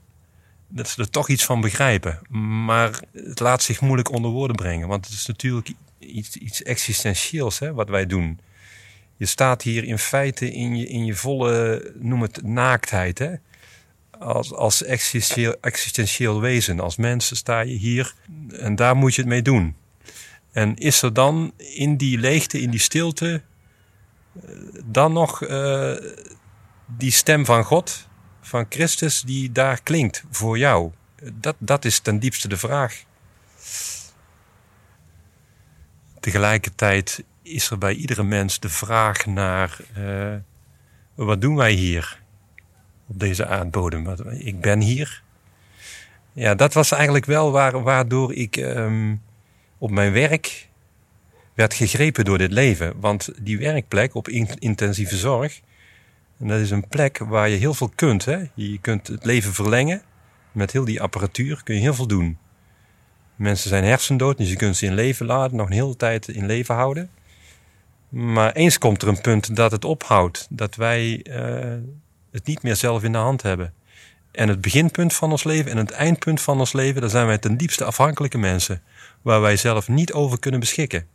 dat 0.67 0.87
ze 0.87 1.01
er 1.01 1.09
toch 1.09 1.29
iets 1.29 1.45
van 1.45 1.61
begrijpen. 1.61 2.19
Maar 2.55 2.99
het 3.13 3.39
laat 3.39 3.63
zich 3.63 3.81
moeilijk 3.81 4.11
onder 4.11 4.31
woorden 4.31 4.55
brengen, 4.55 4.87
want 4.87 5.05
het 5.05 5.13
is 5.13 5.25
natuurlijk 5.25 5.71
iets, 5.99 6.35
iets 6.35 6.63
existentieels 6.63 7.59
hè, 7.59 7.73
wat 7.73 7.89
wij 7.89 8.05
doen. 8.05 8.39
Je 9.17 9.25
staat 9.25 9.61
hier 9.61 9.83
in 9.83 9.97
feite 9.97 10.51
in 10.51 10.75
je, 10.77 10.87
in 10.87 11.05
je 11.05 11.15
volle, 11.15 11.91
noem 11.99 12.21
het 12.21 12.43
naaktheid. 12.43 13.19
Hè? 13.19 13.33
Als, 14.19 14.53
als 14.53 14.83
existentieel, 14.83 15.55
existentieel 15.61 16.41
wezen, 16.41 16.79
als 16.79 16.95
mensen 16.95 17.37
sta 17.37 17.59
je 17.59 17.73
hier 17.73 18.13
en 18.51 18.75
daar 18.75 18.95
moet 18.95 19.15
je 19.15 19.21
het 19.21 19.29
mee 19.29 19.41
doen. 19.41 19.75
En 20.51 20.75
is 20.75 21.01
er 21.01 21.13
dan 21.13 21.53
in 21.57 21.97
die 21.97 22.17
leegte, 22.17 22.61
in 22.61 22.69
die 22.69 22.79
stilte, 22.79 23.41
eh, 24.33 24.49
dan 24.85 25.13
nog 25.13 25.43
eh, 25.43 25.95
die 26.85 27.11
stem 27.11 27.45
van 27.45 27.63
God, 27.63 28.07
van 28.41 28.65
Christus, 28.69 29.21
die 29.21 29.51
daar 29.51 29.81
klinkt 29.81 30.23
voor 30.31 30.57
jou? 30.57 30.91
Dat, 31.33 31.55
dat 31.59 31.85
is 31.85 31.99
ten 31.99 32.19
diepste 32.19 32.47
de 32.47 32.57
vraag. 32.57 33.03
Tegelijkertijd 36.19 37.23
is 37.41 37.69
er 37.69 37.77
bij 37.77 37.93
iedere 37.93 38.23
mens 38.23 38.59
de 38.59 38.69
vraag 38.69 39.25
naar: 39.25 39.77
eh, 39.93 40.35
wat 41.15 41.41
doen 41.41 41.55
wij 41.55 41.71
hier 41.71 42.19
op 43.09 43.19
deze 43.19 43.45
aardbodem? 43.45 44.07
Ik 44.37 44.61
ben 44.61 44.81
hier. 44.81 45.23
Ja, 46.33 46.55
dat 46.55 46.73
was 46.73 46.91
eigenlijk 46.91 47.25
wel 47.25 47.51
waar, 47.51 47.83
waardoor 47.83 48.33
ik 48.33 48.57
ehm, 48.57 49.15
op 49.77 49.91
mijn 49.91 50.11
werk 50.11 50.67
werd 51.53 51.73
gegrepen 51.73 52.25
door 52.25 52.37
dit 52.37 52.51
leven. 52.51 52.99
Want 52.99 53.29
die 53.41 53.57
werkplek 53.57 54.15
op 54.15 54.27
in- 54.27 54.59
intensieve 54.59 55.17
zorg, 55.17 55.61
en 56.39 56.47
dat 56.47 56.59
is 56.59 56.71
een 56.71 56.87
plek 56.87 57.17
waar 57.17 57.49
je 57.49 57.57
heel 57.57 57.73
veel 57.73 57.91
kunt. 57.95 58.25
Hè? 58.25 58.43
Je 58.53 58.79
kunt 58.79 59.07
het 59.07 59.25
leven 59.25 59.53
verlengen. 59.53 60.01
Met 60.51 60.71
heel 60.71 60.85
die 60.85 61.01
apparatuur 61.01 61.61
kun 61.63 61.75
je 61.75 61.81
heel 61.81 61.93
veel 61.93 62.07
doen. 62.07 62.37
Mensen 63.35 63.69
zijn 63.69 63.83
hersendood, 63.83 64.37
dus 64.37 64.49
je 64.49 64.55
kunt 64.55 64.77
ze 64.77 64.85
in 64.85 64.93
leven 64.93 65.25
laten, 65.25 65.57
nog 65.57 65.67
een 65.67 65.73
hele 65.73 65.95
tijd 65.95 66.27
in 66.27 66.45
leven 66.45 66.75
houden. 66.75 67.09
Maar 68.09 68.51
eens 68.53 68.77
komt 68.77 69.01
er 69.01 69.07
een 69.07 69.21
punt 69.21 69.55
dat 69.55 69.71
het 69.71 69.85
ophoudt. 69.85 70.47
Dat 70.49 70.75
wij 70.75 71.21
eh, 71.23 71.77
het 72.31 72.45
niet 72.45 72.63
meer 72.63 72.75
zelf 72.75 73.03
in 73.03 73.11
de 73.11 73.17
hand 73.17 73.41
hebben. 73.41 73.73
En 74.31 74.49
het 74.49 74.61
beginpunt 74.61 75.13
van 75.13 75.31
ons 75.31 75.43
leven 75.43 75.71
en 75.71 75.77
het 75.77 75.91
eindpunt 75.91 76.41
van 76.41 76.59
ons 76.59 76.73
leven, 76.73 77.01
daar 77.01 77.09
zijn 77.09 77.27
wij 77.27 77.37
ten 77.37 77.57
diepste 77.57 77.83
afhankelijke 77.83 78.37
mensen. 78.37 78.81
Waar 79.21 79.41
wij 79.41 79.57
zelf 79.57 79.87
niet 79.87 80.13
over 80.13 80.39
kunnen 80.39 80.59
beschikken. 80.59 81.07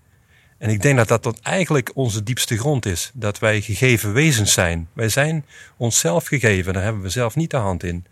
En 0.58 0.70
ik 0.70 0.82
denk 0.82 0.96
dat 0.96 1.08
dat 1.08 1.22
dan 1.22 1.36
eigenlijk 1.42 1.90
onze 1.94 2.22
diepste 2.22 2.58
grond 2.58 2.86
is. 2.86 3.10
Dat 3.14 3.38
wij 3.38 3.60
gegeven 3.60 4.12
wezens 4.12 4.52
zijn. 4.52 4.88
Wij 4.92 5.08
zijn 5.08 5.44
onszelf 5.76 6.26
gegeven, 6.26 6.72
daar 6.72 6.82
hebben 6.82 7.02
we 7.02 7.08
zelf 7.08 7.36
niet 7.36 7.50
de 7.50 7.56
hand 7.56 7.82
in. 7.82 8.06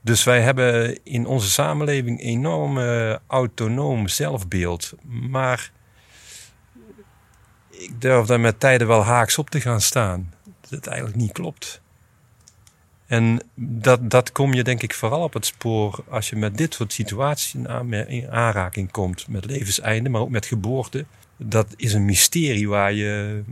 Dus 0.00 0.24
wij 0.24 0.40
hebben 0.40 0.98
in 1.04 1.26
onze 1.26 1.50
samenleving 1.50 2.20
een 2.20 2.26
enorm 2.26 2.78
eh, 2.78 3.16
autonoom 3.26 4.08
zelfbeeld. 4.08 4.94
Maar 5.28 5.70
ik 7.70 8.00
durf 8.00 8.26
daar 8.26 8.40
met 8.40 8.60
tijden 8.60 8.86
wel 8.86 9.02
haaks 9.02 9.38
op 9.38 9.50
te 9.50 9.60
gaan 9.60 9.80
staan. 9.80 10.32
Dat 10.60 10.70
het 10.70 10.86
eigenlijk 10.86 11.16
niet 11.16 11.32
klopt. 11.32 11.82
En 13.14 13.40
dat, 13.54 14.10
dat 14.10 14.32
kom 14.32 14.54
je 14.54 14.64
denk 14.64 14.82
ik 14.82 14.94
vooral 14.94 15.22
op 15.22 15.32
het 15.32 15.46
spoor 15.46 16.04
als 16.08 16.30
je 16.30 16.36
met 16.36 16.56
dit 16.56 16.74
soort 16.74 16.92
situaties 16.92 17.54
in, 17.54 18.30
aanraking 18.30 18.90
komt. 18.90 19.28
Met 19.28 19.44
levenseinde, 19.44 20.08
maar 20.08 20.20
ook 20.20 20.30
met 20.30 20.46
geboorte. 20.46 21.04
Dat 21.36 21.66
is 21.76 21.92
een 21.92 22.04
mysterie 22.04 22.68
waar 22.68 22.92
je 22.92 23.42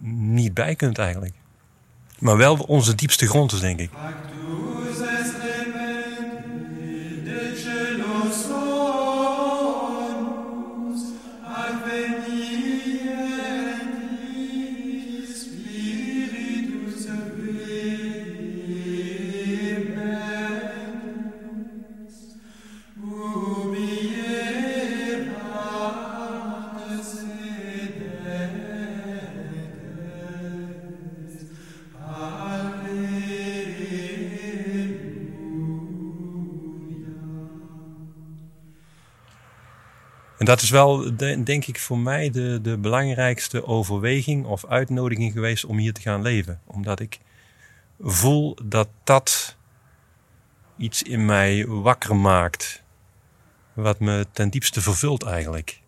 niet 0.00 0.54
bij 0.54 0.74
kunt 0.74 0.98
eigenlijk. 0.98 1.34
Maar 2.18 2.36
wel 2.36 2.56
onze 2.56 2.94
diepste 2.94 3.26
grond 3.26 3.52
is, 3.52 3.60
denk 3.60 3.80
ik. 3.80 3.90
En 40.40 40.46
dat 40.46 40.62
is 40.62 40.70
wel, 40.70 41.16
de- 41.16 41.42
denk 41.42 41.66
ik, 41.66 41.78
voor 41.78 41.98
mij 41.98 42.30
de, 42.30 42.58
de 42.62 42.78
belangrijkste 42.78 43.66
overweging 43.66 44.44
of 44.44 44.66
uitnodiging 44.66 45.32
geweest 45.32 45.64
om 45.64 45.78
hier 45.78 45.92
te 45.92 46.00
gaan 46.00 46.22
leven. 46.22 46.60
Omdat 46.66 47.00
ik 47.00 47.18
voel 47.98 48.56
dat 48.64 48.88
dat 49.04 49.56
iets 50.76 51.02
in 51.02 51.24
mij 51.24 51.66
wakker 51.66 52.16
maakt. 52.16 52.82
Wat 53.72 54.00
me 54.00 54.26
ten 54.32 54.50
diepste 54.50 54.80
vervult 54.80 55.22
eigenlijk. 55.22 55.80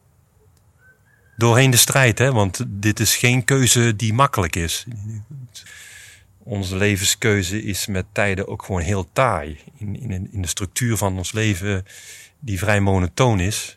Doorheen 1.36 1.70
de 1.70 1.76
strijd, 1.76 2.18
hè? 2.18 2.32
want 2.32 2.64
dit 2.68 3.00
is 3.00 3.16
geen 3.16 3.44
keuze 3.44 3.96
die 3.96 4.12
makkelijk 4.12 4.56
is. 4.56 4.86
Onze 6.38 6.76
levenskeuze 6.76 7.62
is 7.62 7.86
met 7.86 8.06
tijden 8.12 8.48
ook 8.48 8.62
gewoon 8.62 8.80
heel 8.80 9.08
taai. 9.12 9.58
In, 9.76 10.00
in, 10.00 10.32
in 10.32 10.42
de 10.42 10.48
structuur 10.48 10.96
van 10.96 11.16
ons 11.16 11.32
leven, 11.32 11.84
die 12.38 12.58
vrij 12.58 12.80
monotoon 12.80 13.40
is. 13.40 13.76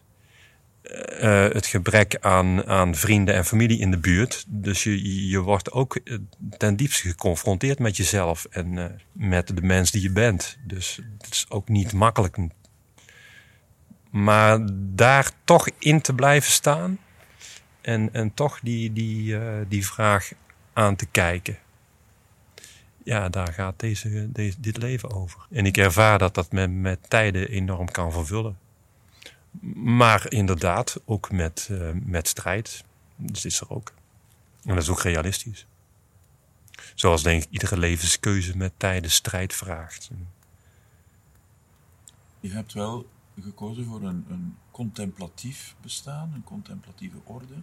Eh, 0.86 1.44
het 1.44 1.66
gebrek 1.66 2.18
aan, 2.20 2.66
aan 2.66 2.96
vrienden 2.96 3.36
en 3.36 3.46
familie 3.46 3.80
in 3.80 3.92
de 3.92 3.98
buurt. 3.98 4.46
Dus 4.48 4.84
je, 4.84 5.28
je 5.28 5.40
wordt 5.40 5.72
ook 5.72 5.96
eh, 5.96 6.18
ten 6.58 6.76
diepste 6.76 7.08
geconfronteerd 7.08 7.80
met 7.80 7.98
jezelf 7.98 8.46
en 8.50 8.78
eh, 8.78 8.86
met 9.12 9.48
de 9.48 9.62
mens 9.62 9.92
die 9.92 10.02
je 10.02 10.12
bent. 10.12 10.58
Dus 10.64 11.00
het 11.18 11.32
is 11.32 11.46
ook 11.50 11.70
niet 11.70 11.94
makkelijk. 11.94 12.38
Maar 14.10 14.60
daar 14.76 15.32
toch 15.44 15.70
in 15.80 16.02
te 16.02 16.14
blijven 16.14 16.52
staan 16.52 16.98
en, 17.82 18.10
en 18.14 18.34
toch 18.34 18.60
die, 18.60 18.94
die, 18.94 19.38
die 19.68 19.86
vraag 19.86 20.32
aan 20.74 20.96
te 20.96 21.06
kijken. 21.06 21.58
Ja, 23.04 23.30
daar 23.30 23.54
gaat 23.54 23.80
deze, 23.80 24.32
deze, 24.32 24.60
dit 24.60 24.78
leven 24.78 25.12
over. 25.12 25.46
En 25.52 25.66
ik 25.66 25.78
ervaar 25.78 26.20
dat 26.20 26.34
dat 26.34 26.52
met, 26.52 26.72
met 26.72 27.10
tijden 27.10 27.50
enorm 27.50 27.92
kan 27.92 28.12
vervullen. 28.12 28.58
Maar 29.76 30.32
inderdaad, 30.32 31.02
ook 31.06 31.32
met, 31.32 31.68
eh, 31.72 31.92
met 31.94 32.28
strijd. 32.28 32.84
Dus 33.16 33.46
is 33.46 33.60
er 33.60 33.70
ook. 33.70 33.94
En 34.64 34.74
dat 34.74 34.84
is 34.84 34.90
ook 34.90 35.02
realistisch. 35.02 35.68
Zoals 36.96 37.24
denk 37.24 37.44
ik 37.44 37.50
iedere 37.50 37.78
levenskeuze 37.78 38.58
met 38.58 38.74
tijden 38.78 39.12
strijd 39.12 39.54
vraagt. 39.54 40.10
Je 42.40 42.52
hebt 42.52 42.74
wel 42.74 43.10
gekozen 43.42 43.86
voor 43.86 44.04
een, 44.04 44.26
een 44.30 44.58
contemplatief 44.72 45.76
bestaan, 45.82 46.34
een 46.34 46.44
contemplatieve 46.44 47.18
orde. 47.24 47.56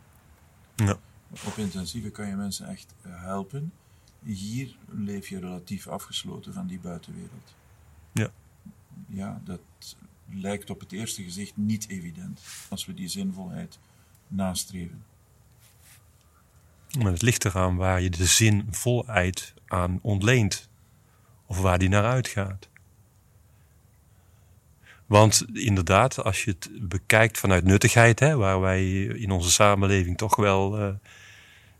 Ja. 0.76 0.98
Op 1.46 1.56
intensieve 1.56 2.10
kan 2.10 2.26
je 2.26 2.36
mensen 2.36 2.66
echt 2.68 2.94
helpen. 3.02 3.72
Hier 4.24 4.76
leef 4.88 5.28
je 5.28 5.40
relatief 5.40 5.86
afgesloten 5.86 6.52
van 6.52 6.66
die 6.66 6.78
buitenwereld. 6.78 7.54
Ja. 8.12 8.30
Ja, 9.06 9.40
dat 9.44 9.60
lijkt 10.34 10.70
op 10.70 10.80
het 10.80 10.92
eerste 10.92 11.22
gezicht 11.22 11.56
niet 11.56 11.88
evident 11.88 12.40
als 12.68 12.86
we 12.86 12.94
die 12.94 13.08
zinvolheid 13.08 13.78
nastreven. 14.28 15.04
Maar 16.98 17.12
het 17.12 17.22
ligt 17.22 17.44
eraan 17.44 17.76
waar 17.76 18.00
je 18.00 18.10
de 18.10 18.26
zinvolheid 18.26 19.54
aan 19.66 19.98
ontleent. 20.02 20.68
Of 21.46 21.60
waar 21.60 21.78
die 21.78 21.88
naar 21.88 22.04
uitgaat. 22.04 22.68
Want 25.06 25.44
inderdaad, 25.52 26.24
als 26.24 26.44
je 26.44 26.50
het 26.50 26.88
bekijkt 26.88 27.38
vanuit 27.38 27.64
nuttigheid, 27.64 28.20
hè, 28.20 28.36
waar 28.36 28.60
wij 28.60 29.02
in 29.02 29.30
onze 29.30 29.50
samenleving 29.50 30.16
toch 30.16 30.36
wel. 30.36 30.80
Uh, 30.80 30.88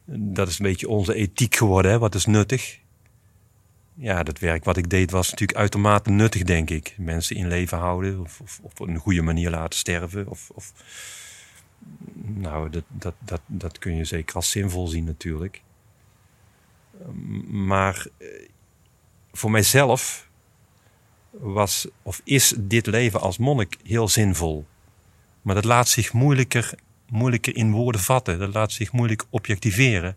dat 0.05 0.49
is 0.49 0.59
een 0.59 0.65
beetje 0.65 0.89
onze 0.89 1.15
ethiek 1.15 1.55
geworden, 1.55 1.91
hè, 1.91 1.99
wat 1.99 2.15
is 2.15 2.27
nuttig. 2.27 2.81
Ja, 4.03 4.23
dat 4.23 4.39
werk 4.39 4.65
wat 4.65 4.77
ik 4.77 4.91
deed 4.91 5.11
was 5.11 5.31
natuurlijk 5.31 5.59
uitermate 5.59 6.11
nuttig, 6.11 6.43
denk 6.43 6.71
ik. 6.71 6.95
Mensen 6.99 7.37
in 7.37 7.49
leven 7.49 7.79
houden 7.79 8.21
of, 8.21 8.61
op 8.63 8.81
een 8.81 8.97
goede 8.97 9.23
manier 9.23 9.51
laten 9.51 9.79
sterven. 9.79 10.29
Of, 10.29 10.51
of 10.55 10.73
nou, 12.15 12.71
dat, 12.71 12.85
dat, 12.89 13.15
dat, 13.19 13.41
dat 13.47 13.79
kun 13.79 13.97
je 13.97 14.05
zeker 14.05 14.35
als 14.35 14.51
zinvol 14.51 14.87
zien 14.87 15.05
natuurlijk. 15.05 15.63
Maar 17.49 18.07
eh, 18.19 18.29
voor 19.33 19.51
mijzelf 19.51 20.29
was 21.31 21.89
of 22.03 22.21
is 22.25 22.55
dit 22.59 22.87
leven 22.87 23.21
als 23.21 23.39
monnik 23.39 23.77
heel 23.83 24.09
zinvol. 24.09 24.67
Maar 25.43 25.55
dat 25.55 25.65
laat 25.65 25.89
zich 25.89 26.13
moeilijker, 26.13 26.75
moeilijker 27.09 27.57
in 27.57 27.71
woorden 27.71 28.01
vatten. 28.01 28.39
Dat 28.39 28.55
laat 28.55 28.73
zich 28.73 28.93
moeilijk 28.93 29.25
objectiveren. 29.31 30.17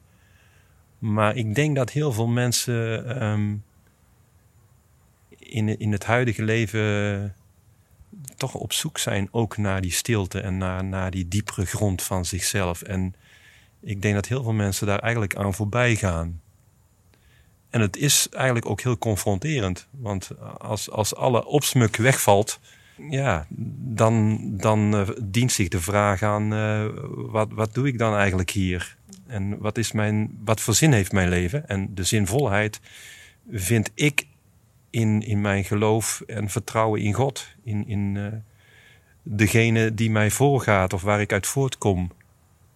Maar 1.00 1.36
ik 1.36 1.56
denk 1.56 1.76
dat 1.76 1.90
heel 1.90 2.12
veel 2.12 2.28
mensen 2.28 3.24
um, 3.24 3.64
in, 5.56 5.80
in 5.80 5.92
het 5.92 6.06
huidige 6.06 6.44
leven 6.44 7.36
toch 8.36 8.54
op 8.54 8.74
zoek 8.74 8.98
zijn 8.98 9.28
ook 9.32 9.58
naar 9.58 9.82
die 9.82 9.92
stilte 9.92 10.40
en 10.40 10.58
naar, 10.58 10.84
naar 10.84 11.12
die 11.12 11.28
diepere 11.28 11.66
grond 11.66 12.02
van 12.02 12.26
zichzelf. 12.26 12.82
En 12.82 13.16
ik 13.82 14.02
denk 14.02 14.16
dat 14.16 14.28
heel 14.28 14.44
veel 14.44 14.54
mensen 14.54 14.88
daar 14.88 15.00
eigenlijk 15.00 15.36
aan 15.36 15.54
voorbij 15.54 15.96
gaan. 15.96 16.42
En 17.70 17.82
het 17.82 17.98
is 17.98 18.30
eigenlijk 18.30 18.70
ook 18.70 18.82
heel 18.82 18.98
confronterend. 18.98 19.88
Want 19.92 20.30
als, 20.58 20.90
als 20.92 21.16
alle 21.16 21.46
opsmuk 21.46 21.96
wegvalt, 21.96 22.60
ja, 23.10 23.48
dan, 23.78 24.40
dan 24.58 24.96
uh, 24.96 25.08
dient 25.24 25.52
zich 25.52 25.68
de 25.68 25.82
vraag 25.82 26.24
aan: 26.24 26.54
uh, 26.54 26.86
wat, 27.12 27.52
wat 27.52 27.74
doe 27.74 27.88
ik 27.88 27.98
dan 27.98 28.16
eigenlijk 28.16 28.50
hier? 28.50 28.98
En 29.28 29.58
wat, 29.58 29.78
is 29.78 29.92
mijn, 29.92 30.38
wat 30.44 30.62
voor 30.62 30.74
zin 30.74 30.92
heeft 30.92 31.12
mijn 31.12 31.30
leven? 31.30 31.68
En 31.68 31.96
de 31.96 32.04
zinvolheid 32.04 32.80
vind 33.50 33.92
ik 33.94 34.28
in, 34.96 35.22
in 35.22 35.42
mijn 35.42 35.64
geloof 35.64 36.22
en 36.28 36.50
vertrouwen 36.50 37.02
in 37.02 37.14
God. 37.14 37.48
In, 37.64 37.88
in 37.88 38.16
uh, 38.16 38.28
degene 39.24 39.94
die 39.94 40.12
mij 40.12 40.32
voorgaat 40.32 40.94
of 40.94 41.02
waar 41.02 41.22
ik 41.22 41.32
uit 41.32 41.48
voortkom. 41.48 42.12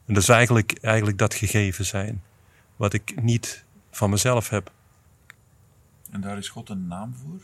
En 0.06 0.14
dat 0.14 0.24
is 0.24 0.30
eigenlijk, 0.30 0.78
eigenlijk 0.82 1.18
dat 1.18 1.34
gegeven 1.34 1.86
zijn. 1.86 2.24
Wat 2.76 2.94
ik 2.94 3.22
niet 3.22 3.66
van 3.92 4.10
mezelf 4.10 4.50
heb. 4.50 4.72
En 6.12 6.22
daar 6.22 6.38
is 6.38 6.50
God 6.50 6.70
een 6.70 6.88
naam 6.88 7.16
voor? 7.16 7.42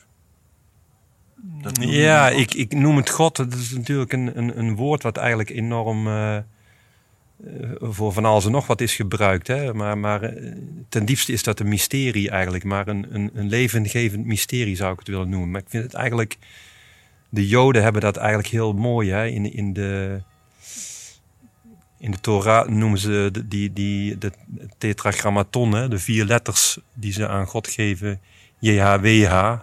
ja, 1.79 2.29
ik, 2.29 2.53
ik 2.53 2.73
noem 2.73 2.97
het 2.97 3.09
God. 3.09 3.35
Dat 3.35 3.53
is 3.53 3.71
natuurlijk 3.71 4.13
een, 4.13 4.37
een, 4.37 4.59
een 4.59 4.75
woord 4.75 5.03
wat 5.03 5.17
eigenlijk 5.17 5.49
enorm 5.49 6.07
uh, 6.07 6.37
voor 7.79 8.13
van 8.13 8.25
alles 8.25 8.45
en 8.45 8.51
nog 8.51 8.67
wat 8.67 8.81
is 8.81 8.95
gebruikt. 8.95 9.47
Hè? 9.47 9.73
Maar, 9.73 9.97
maar 9.97 10.33
uh, 10.33 10.55
ten 10.89 11.05
diepste 11.05 11.31
is 11.31 11.43
dat 11.43 11.59
een 11.59 11.67
mysterie 11.67 12.29
eigenlijk. 12.29 12.63
Maar 12.63 12.87
een, 12.87 13.05
een, 13.09 13.31
een 13.33 13.49
levendgevend 13.49 14.25
mysterie 14.25 14.75
zou 14.75 14.93
ik 14.93 14.99
het 14.99 15.07
willen 15.07 15.29
noemen. 15.29 15.51
Maar 15.51 15.61
ik 15.61 15.69
vind 15.69 15.83
het 15.83 15.93
eigenlijk... 15.93 16.37
De 17.29 17.47
Joden 17.47 17.83
hebben 17.83 18.01
dat 18.01 18.17
eigenlijk 18.17 18.47
heel 18.47 18.73
mooi 18.73 19.11
hè? 19.11 19.27
In, 19.27 19.53
in 19.53 19.73
de... 19.73 20.21
In 21.97 22.11
de 22.11 22.19
Torah 22.19 22.67
noemen 22.67 22.99
ze 22.99 23.31
die, 23.45 23.73
die, 23.73 24.17
de 24.17 24.31
tetragrammaton, 24.77 25.71
hè? 25.71 25.87
de 25.87 25.99
vier 25.99 26.25
letters 26.25 26.79
die 26.93 27.11
ze 27.11 27.27
aan 27.27 27.47
God 27.47 27.67
geven, 27.67 28.21
JHWH 28.59 29.57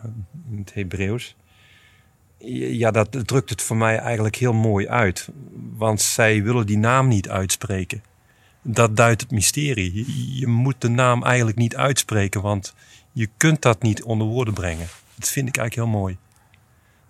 in 0.51 0.59
het 0.59 0.75
Hebreeuws. 0.75 1.37
Ja, 2.51 2.91
dat 2.91 3.29
drukt 3.29 3.51
het 3.51 3.63
voor 3.63 3.77
mij 3.77 3.97
eigenlijk 3.97 4.37
heel 4.37 4.53
mooi 4.53 4.89
uit. 4.89 5.29
Want 5.77 6.01
zij 6.01 6.43
willen 6.43 6.67
die 6.67 6.79
naam 6.79 7.09
niet 7.09 7.29
uitspreken. 7.29 8.03
Dat 8.63 8.97
duidt 8.97 9.21
het 9.21 9.31
mysterie. 9.31 10.05
Je 10.39 10.47
moet 10.47 10.81
de 10.81 10.89
naam 10.89 11.23
eigenlijk 11.23 11.57
niet 11.57 11.77
uitspreken, 11.77 12.43
want 12.43 12.75
je 13.13 13.29
kunt 13.37 13.63
dat 13.63 13.83
niet 13.83 14.03
onder 14.03 14.27
woorden 14.27 14.55
brengen. 14.55 14.87
Dat 15.15 15.29
vind 15.29 15.49
ik 15.49 15.57
eigenlijk 15.57 15.89
heel 15.89 16.01
mooi. 16.01 16.17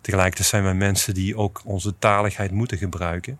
Tegelijkertijd 0.01 0.49
zijn 0.49 0.62
wij 0.62 0.75
mensen 0.75 1.14
die 1.14 1.37
ook 1.37 1.62
onze 1.64 1.99
taligheid 1.99 2.51
moeten 2.51 2.79
gebruiken. 2.79 3.38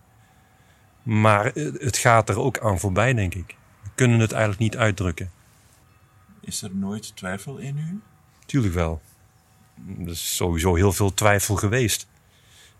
Maar 1.03 1.45
het 1.55 1.97
gaat 1.97 2.29
er 2.29 2.39
ook 2.39 2.59
aan 2.59 2.79
voorbij, 2.79 3.13
denk 3.13 3.35
ik. 3.35 3.55
We 3.83 3.89
kunnen 3.95 4.19
het 4.19 4.31
eigenlijk 4.31 4.61
niet 4.61 4.77
uitdrukken. 4.77 5.31
Is 6.41 6.61
er 6.61 6.75
nooit 6.75 7.15
twijfel 7.15 7.57
in 7.57 7.77
u? 7.77 8.01
Tuurlijk 8.45 8.73
wel. 8.73 9.01
Er 9.99 10.09
is 10.09 10.35
sowieso 10.35 10.75
heel 10.75 10.93
veel 10.93 11.13
twijfel 11.13 11.55
geweest. 11.55 12.07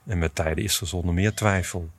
En 0.05 0.17
met 0.17 0.35
tijden 0.35 0.63
is 0.63 0.81
er 0.81 0.87
zonder 0.87 1.13
meer 1.13 1.33
twijfel. 1.33 1.89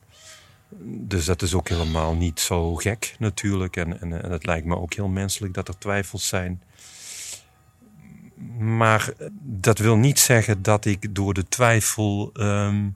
Dus 0.85 1.25
dat 1.25 1.43
is 1.43 1.55
ook 1.55 1.69
helemaal 1.69 2.15
niet 2.15 2.41
zo 2.41 2.75
gek 2.75 3.15
natuurlijk. 3.19 3.77
En, 3.77 4.01
en, 4.01 4.23
en 4.23 4.31
het 4.31 4.47
lijkt 4.47 4.67
me 4.67 4.77
ook 4.77 4.95
heel 4.95 5.09
menselijk 5.09 5.55
dat 5.55 5.69
er 5.69 5.79
twijfels 5.79 6.29
zijn. 6.29 6.63
Maar 8.59 9.13
dat 9.43 9.79
wil 9.79 9.97
niet 9.97 10.19
zeggen 10.19 10.63
dat 10.63 10.85
ik 10.85 11.15
door 11.15 11.35
de 11.35 11.49
twijfel 11.49 12.31
um, 12.35 12.95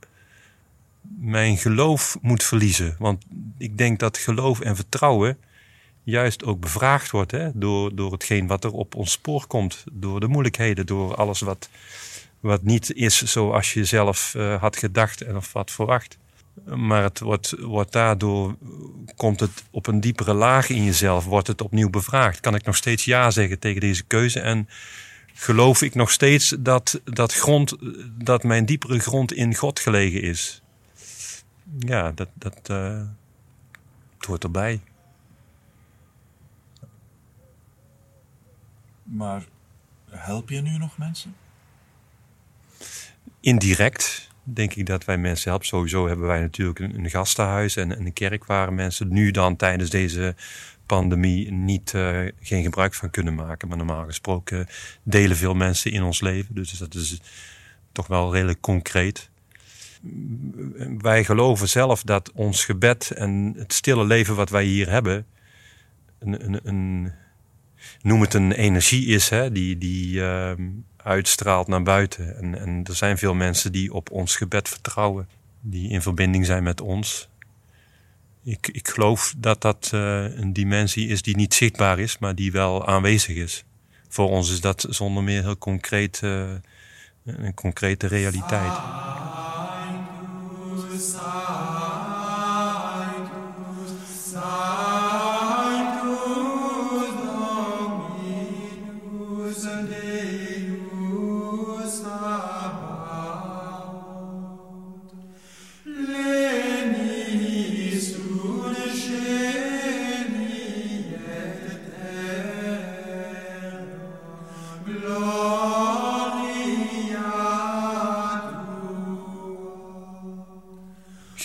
mijn 1.18 1.56
geloof 1.56 2.18
moet 2.20 2.42
verliezen. 2.42 2.96
Want 2.98 3.24
ik 3.58 3.78
denk 3.78 3.98
dat 3.98 4.18
geloof 4.18 4.60
en 4.60 4.76
vertrouwen 4.76 5.38
juist 6.10 6.44
ook 6.44 6.60
bevraagd 6.60 7.10
wordt 7.10 7.30
hè, 7.30 7.50
door, 7.54 7.94
door 7.94 8.12
hetgeen 8.12 8.46
wat 8.46 8.64
er 8.64 8.72
op 8.72 8.94
ons 8.94 9.12
spoor 9.12 9.46
komt. 9.46 9.84
Door 9.92 10.20
de 10.20 10.28
moeilijkheden, 10.28 10.86
door 10.86 11.14
alles 11.14 11.40
wat, 11.40 11.68
wat 12.40 12.62
niet 12.62 12.92
is 12.92 13.22
zoals 13.22 13.72
je 13.72 13.84
zelf 13.84 14.34
uh, 14.36 14.60
had 14.60 14.76
gedacht 14.76 15.20
en 15.20 15.36
of 15.36 15.52
wat 15.52 15.70
verwacht. 15.70 16.18
Maar 16.64 17.02
het 17.02 17.20
wordt, 17.20 17.54
wordt 17.58 17.92
daardoor, 17.92 18.56
komt 19.16 19.40
het 19.40 19.64
op 19.70 19.86
een 19.86 20.00
diepere 20.00 20.34
laag 20.34 20.68
in 20.68 20.84
jezelf, 20.84 21.24
wordt 21.24 21.46
het 21.46 21.62
opnieuw 21.62 21.90
bevraagd. 21.90 22.40
Kan 22.40 22.54
ik 22.54 22.64
nog 22.64 22.76
steeds 22.76 23.04
ja 23.04 23.30
zeggen 23.30 23.58
tegen 23.58 23.80
deze 23.80 24.02
keuze? 24.02 24.40
En 24.40 24.68
geloof 25.34 25.82
ik 25.82 25.94
nog 25.94 26.10
steeds 26.10 26.54
dat, 26.58 27.00
dat, 27.04 27.34
grond, 27.34 27.76
dat 28.24 28.42
mijn 28.42 28.66
diepere 28.66 28.98
grond 28.98 29.32
in 29.32 29.54
God 29.54 29.80
gelegen 29.80 30.22
is? 30.22 30.62
Ja, 31.78 32.12
dat, 32.12 32.28
dat 32.34 32.54
het 34.16 34.26
hoort 34.26 34.44
erbij. 34.44 34.80
Maar 39.10 39.44
help 40.10 40.48
je 40.48 40.60
nu 40.60 40.78
nog 40.78 40.98
mensen? 40.98 41.34
Indirect 43.40 44.30
denk 44.42 44.74
ik 44.74 44.86
dat 44.86 45.04
wij 45.04 45.18
mensen 45.18 45.48
helpen. 45.48 45.66
Sowieso 45.66 46.06
hebben 46.06 46.26
wij 46.26 46.40
natuurlijk 46.40 46.78
een, 46.78 47.10
gastenhuis 47.10 47.76
en, 47.76 48.00
een 48.00 48.12
kerk 48.12 48.44
waar 48.44 48.72
mensen 48.72 49.08
nu 49.08 49.30
dan 49.30 49.56
tijdens 49.56 49.90
deze 49.90 50.34
pandemie 50.86 51.52
niet, 51.52 51.92
uh, 51.92 52.28
geen 52.40 52.62
gebruik 52.62 52.94
van 52.94 53.10
kunnen 53.10 53.34
maken. 53.34 53.68
Maar 53.68 53.76
normaal 53.76 54.04
gesproken 54.04 54.66
delen 55.02 55.36
veel 55.36 55.54
mensen 55.54 55.92
in 55.92 56.02
ons 56.02 56.20
leven. 56.20 56.54
Dus 56.54 56.70
dat 56.70 56.94
is 56.94 57.20
toch 57.92 58.06
wel 58.06 58.32
redelijk 58.32 58.60
concreet. 58.60 59.30
Wij 60.98 61.24
geloven 61.24 61.68
zelf 61.68 62.02
dat 62.02 62.32
ons 62.32 62.64
gebed 62.64 63.10
en 63.10 63.54
het 63.56 63.72
stille 63.72 64.04
leven 64.04 64.34
wat 64.34 64.50
wij 64.50 64.64
hier 64.64 64.90
hebben... 64.90 65.26
een, 66.18 66.44
een, 66.44 66.60
een 66.64 67.12
noem 68.02 68.20
het 68.20 68.34
een 68.34 68.52
energie 68.52 69.06
is, 69.06 69.28
hè, 69.28 69.52
die, 69.52 69.78
die 69.78 70.14
uh, 70.14 70.50
uitstraalt 70.96 71.68
naar 71.68 71.82
buiten. 71.82 72.36
En, 72.36 72.58
en 72.58 72.84
er 72.84 72.94
zijn 72.94 73.18
veel 73.18 73.34
mensen 73.34 73.72
die 73.72 73.92
op 73.92 74.10
ons 74.10 74.36
gebed 74.36 74.68
vertrouwen, 74.68 75.28
die 75.60 75.90
in 75.90 76.02
verbinding 76.02 76.46
zijn 76.46 76.62
met 76.62 76.80
ons. 76.80 77.28
Ik, 78.44 78.68
ik 78.68 78.88
geloof 78.88 79.34
dat 79.36 79.62
dat 79.62 79.90
uh, 79.94 80.38
een 80.38 80.52
dimensie 80.52 81.08
is 81.08 81.22
die 81.22 81.36
niet 81.36 81.54
zichtbaar 81.54 81.98
is, 81.98 82.18
maar 82.18 82.34
die 82.34 82.52
wel 82.52 82.86
aanwezig 82.86 83.36
is. 83.36 83.64
Voor 84.08 84.30
ons 84.30 84.50
is 84.50 84.60
dat 84.60 84.86
zonder 84.88 85.22
meer 85.22 85.42
heel 85.42 85.58
concreet, 85.58 86.20
uh, 86.24 86.50
een 87.24 87.54
concrete 87.54 88.06
realiteit. 88.06 88.72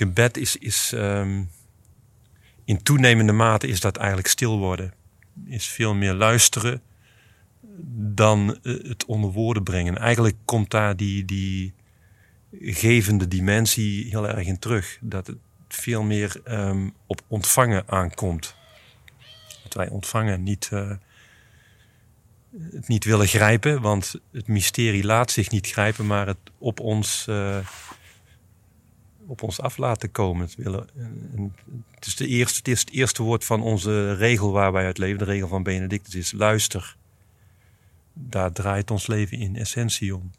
Gebed 0.05 0.37
is, 0.37 0.57
is 0.57 0.91
ehm, 0.93 1.43
in 2.65 2.83
toenemende 2.83 3.31
mate 3.31 3.67
is 3.67 3.79
dat 3.79 3.97
eigenlijk 3.97 4.27
stil 4.27 4.57
worden. 4.57 4.93
Is 5.45 5.67
veel 5.67 5.93
meer 5.93 6.13
luisteren 6.13 6.81
dan 8.15 8.59
eh, 8.63 8.73
het 8.83 9.05
onder 9.05 9.31
woorden 9.31 9.63
brengen. 9.63 9.97
Eigenlijk 9.97 10.35
komt 10.45 10.71
daar 10.71 10.95
die, 10.95 11.25
die 11.25 11.73
gevende 12.61 13.27
dimensie 13.27 14.09
heel 14.09 14.27
erg 14.27 14.47
in 14.47 14.59
terug. 14.59 14.97
Dat 15.01 15.27
het 15.27 15.37
veel 15.67 16.03
meer 16.03 16.41
ehm, 16.43 16.89
op 17.05 17.21
ontvangen 17.27 17.83
aankomt. 17.87 18.55
Dat 19.63 19.73
wij 19.73 19.89
ontvangen 19.89 20.43
niet, 20.43 20.69
eh, 20.71 20.91
het 22.71 22.87
niet 22.87 23.05
willen 23.05 23.27
grijpen, 23.27 23.81
want 23.81 24.15
het 24.31 24.47
mysterie 24.47 25.03
laat 25.03 25.31
zich 25.31 25.49
niet 25.49 25.67
grijpen, 25.67 26.05
maar 26.05 26.27
het 26.27 26.37
op 26.57 26.79
ons, 26.79 27.25
eh, 27.27 27.57
op 29.27 29.43
ons 29.43 29.61
af 29.61 29.77
laten 29.77 30.11
komen. 30.11 30.45
Het, 30.45 30.55
en 30.95 31.55
het, 31.95 32.05
is 32.05 32.15
de 32.15 32.27
eerste, 32.27 32.57
het 32.57 32.67
is 32.67 32.79
het 32.79 32.91
eerste 32.91 33.23
woord 33.23 33.45
van 33.45 33.61
onze 33.61 34.13
regel 34.13 34.51
waar 34.51 34.71
wij 34.71 34.85
uit 34.85 34.97
leven, 34.97 35.17
de 35.17 35.25
regel 35.25 35.47
van 35.47 35.63
Benedictus 35.63 36.15
is 36.15 36.31
luister. 36.31 36.95
Daar 38.13 38.51
draait 38.51 38.91
ons 38.91 39.07
leven 39.07 39.37
in 39.37 39.55
essentie 39.55 40.15
om. 40.15 40.31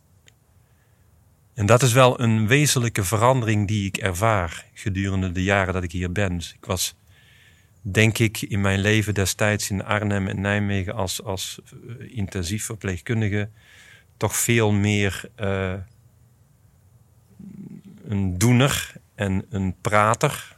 En 1.54 1.66
dat 1.66 1.82
is 1.82 1.92
wel 1.92 2.20
een 2.20 2.46
wezenlijke 2.46 3.04
verandering 3.04 3.68
die 3.68 3.86
ik 3.86 3.96
ervaar 3.96 4.66
gedurende 4.74 5.32
de 5.32 5.42
jaren 5.42 5.74
dat 5.74 5.82
ik 5.82 5.92
hier 5.92 6.12
ben. 6.12 6.36
Dus 6.36 6.52
ik 6.52 6.64
was, 6.64 6.94
denk 7.80 8.18
ik, 8.18 8.42
in 8.42 8.60
mijn 8.60 8.80
leven 8.80 9.14
destijds 9.14 9.70
in 9.70 9.84
Arnhem 9.84 10.28
en 10.28 10.40
Nijmegen 10.40 10.94
als, 10.94 11.22
als 11.22 11.60
eh, 11.64 12.16
intensief 12.16 12.64
verpleegkundige 12.64 13.48
toch 14.16 14.36
veel 14.36 14.72
meer 14.72 15.30
uh, 15.40 15.74
een 18.08 18.38
doener 18.38 18.92
en 19.14 19.44
een 19.50 19.74
prater. 19.80 20.56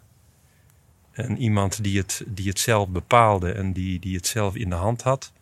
En 1.12 1.38
iemand 1.38 1.82
die 1.82 1.98
het, 1.98 2.24
die 2.26 2.48
het 2.48 2.58
zelf 2.58 2.88
bepaalde 2.88 3.52
en 3.52 3.72
die, 3.72 3.98
die 3.98 4.16
het 4.16 4.26
zelf 4.26 4.54
in 4.56 4.68
de 4.68 4.76
hand 4.76 5.02
had. 5.02 5.32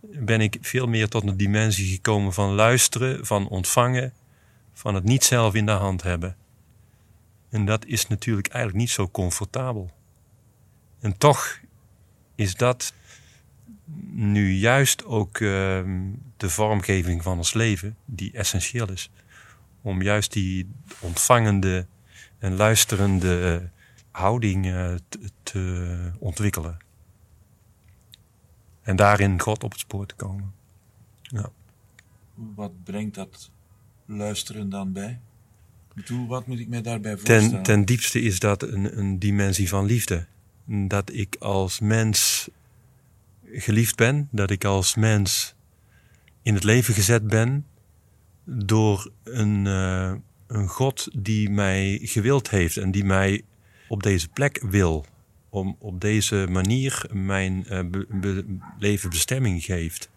Ben 0.00 0.40
ik 0.40 0.58
veel 0.60 0.86
meer 0.86 1.08
tot 1.08 1.28
een 1.28 1.36
dimensie 1.36 1.94
gekomen 1.94 2.32
van 2.32 2.54
luisteren, 2.54 3.26
van 3.26 3.48
ontvangen 3.48 4.12
van 4.78 4.94
het 4.94 5.04
niet 5.04 5.24
zelf 5.24 5.54
in 5.54 5.66
de 5.66 5.72
hand 5.72 6.02
hebben. 6.02 6.36
En 7.48 7.64
dat 7.64 7.86
is 7.86 8.06
natuurlijk 8.06 8.48
eigenlijk 8.48 8.84
niet 8.84 8.90
zo 8.90 9.08
comfortabel. 9.08 9.90
En 11.00 11.18
toch 11.18 11.60
is 12.34 12.54
dat 12.54 12.92
nu 14.10 14.52
juist 14.52 15.04
ook 15.04 15.38
uh, 15.38 15.50
de 16.36 16.50
vormgeving 16.50 17.22
van 17.22 17.36
ons 17.36 17.52
leven 17.52 17.96
die 18.04 18.32
essentieel 18.32 18.90
is. 18.90 19.10
Om 19.86 20.02
juist 20.02 20.32
die 20.32 20.68
ontvangende 21.00 21.86
en 22.38 22.56
luisterende 22.56 23.70
houding 24.10 24.66
uh, 24.66 24.94
te, 25.08 25.18
te 25.42 26.12
ontwikkelen. 26.18 26.76
En 28.82 28.96
daarin 28.96 29.40
God 29.40 29.64
op 29.64 29.70
het 29.70 29.80
spoor 29.80 30.06
te 30.06 30.14
komen. 30.14 30.52
Ja. 31.22 31.50
Wat 32.34 32.84
brengt 32.84 33.14
dat 33.14 33.50
luisteren 34.04 34.68
dan 34.68 34.92
bij? 34.92 35.20
Bedoel, 35.94 36.26
wat 36.26 36.46
moet 36.46 36.58
ik 36.58 36.68
mij 36.68 36.82
daarbij 36.82 37.12
voorstellen? 37.12 37.50
Ten, 37.50 37.62
ten 37.62 37.84
diepste 37.84 38.20
is 38.20 38.38
dat 38.38 38.62
een, 38.62 38.98
een 38.98 39.18
dimensie 39.18 39.68
van 39.68 39.84
liefde. 39.84 40.26
Dat 40.64 41.12
ik 41.12 41.36
als 41.38 41.80
mens 41.80 42.48
geliefd 43.44 43.96
ben, 43.96 44.28
dat 44.30 44.50
ik 44.50 44.64
als 44.64 44.94
mens 44.94 45.54
in 46.42 46.54
het 46.54 46.64
leven 46.64 46.94
gezet 46.94 47.26
ben 47.26 47.66
door 48.46 49.10
een, 49.22 49.64
uh, 49.64 50.12
een 50.46 50.68
God 50.68 51.08
die 51.18 51.50
mij 51.50 51.98
gewild 52.02 52.50
heeft 52.50 52.76
en 52.76 52.90
die 52.90 53.04
mij 53.04 53.42
op 53.88 54.02
deze 54.02 54.28
plek 54.28 54.62
wil. 54.70 55.04
Om 55.48 55.76
op 55.78 56.00
deze 56.00 56.46
manier 56.50 57.10
mijn 57.12 57.66
be, 58.20 58.58
leven 58.78 59.10
bestemming 59.10 59.64
geeft. 59.64 60.10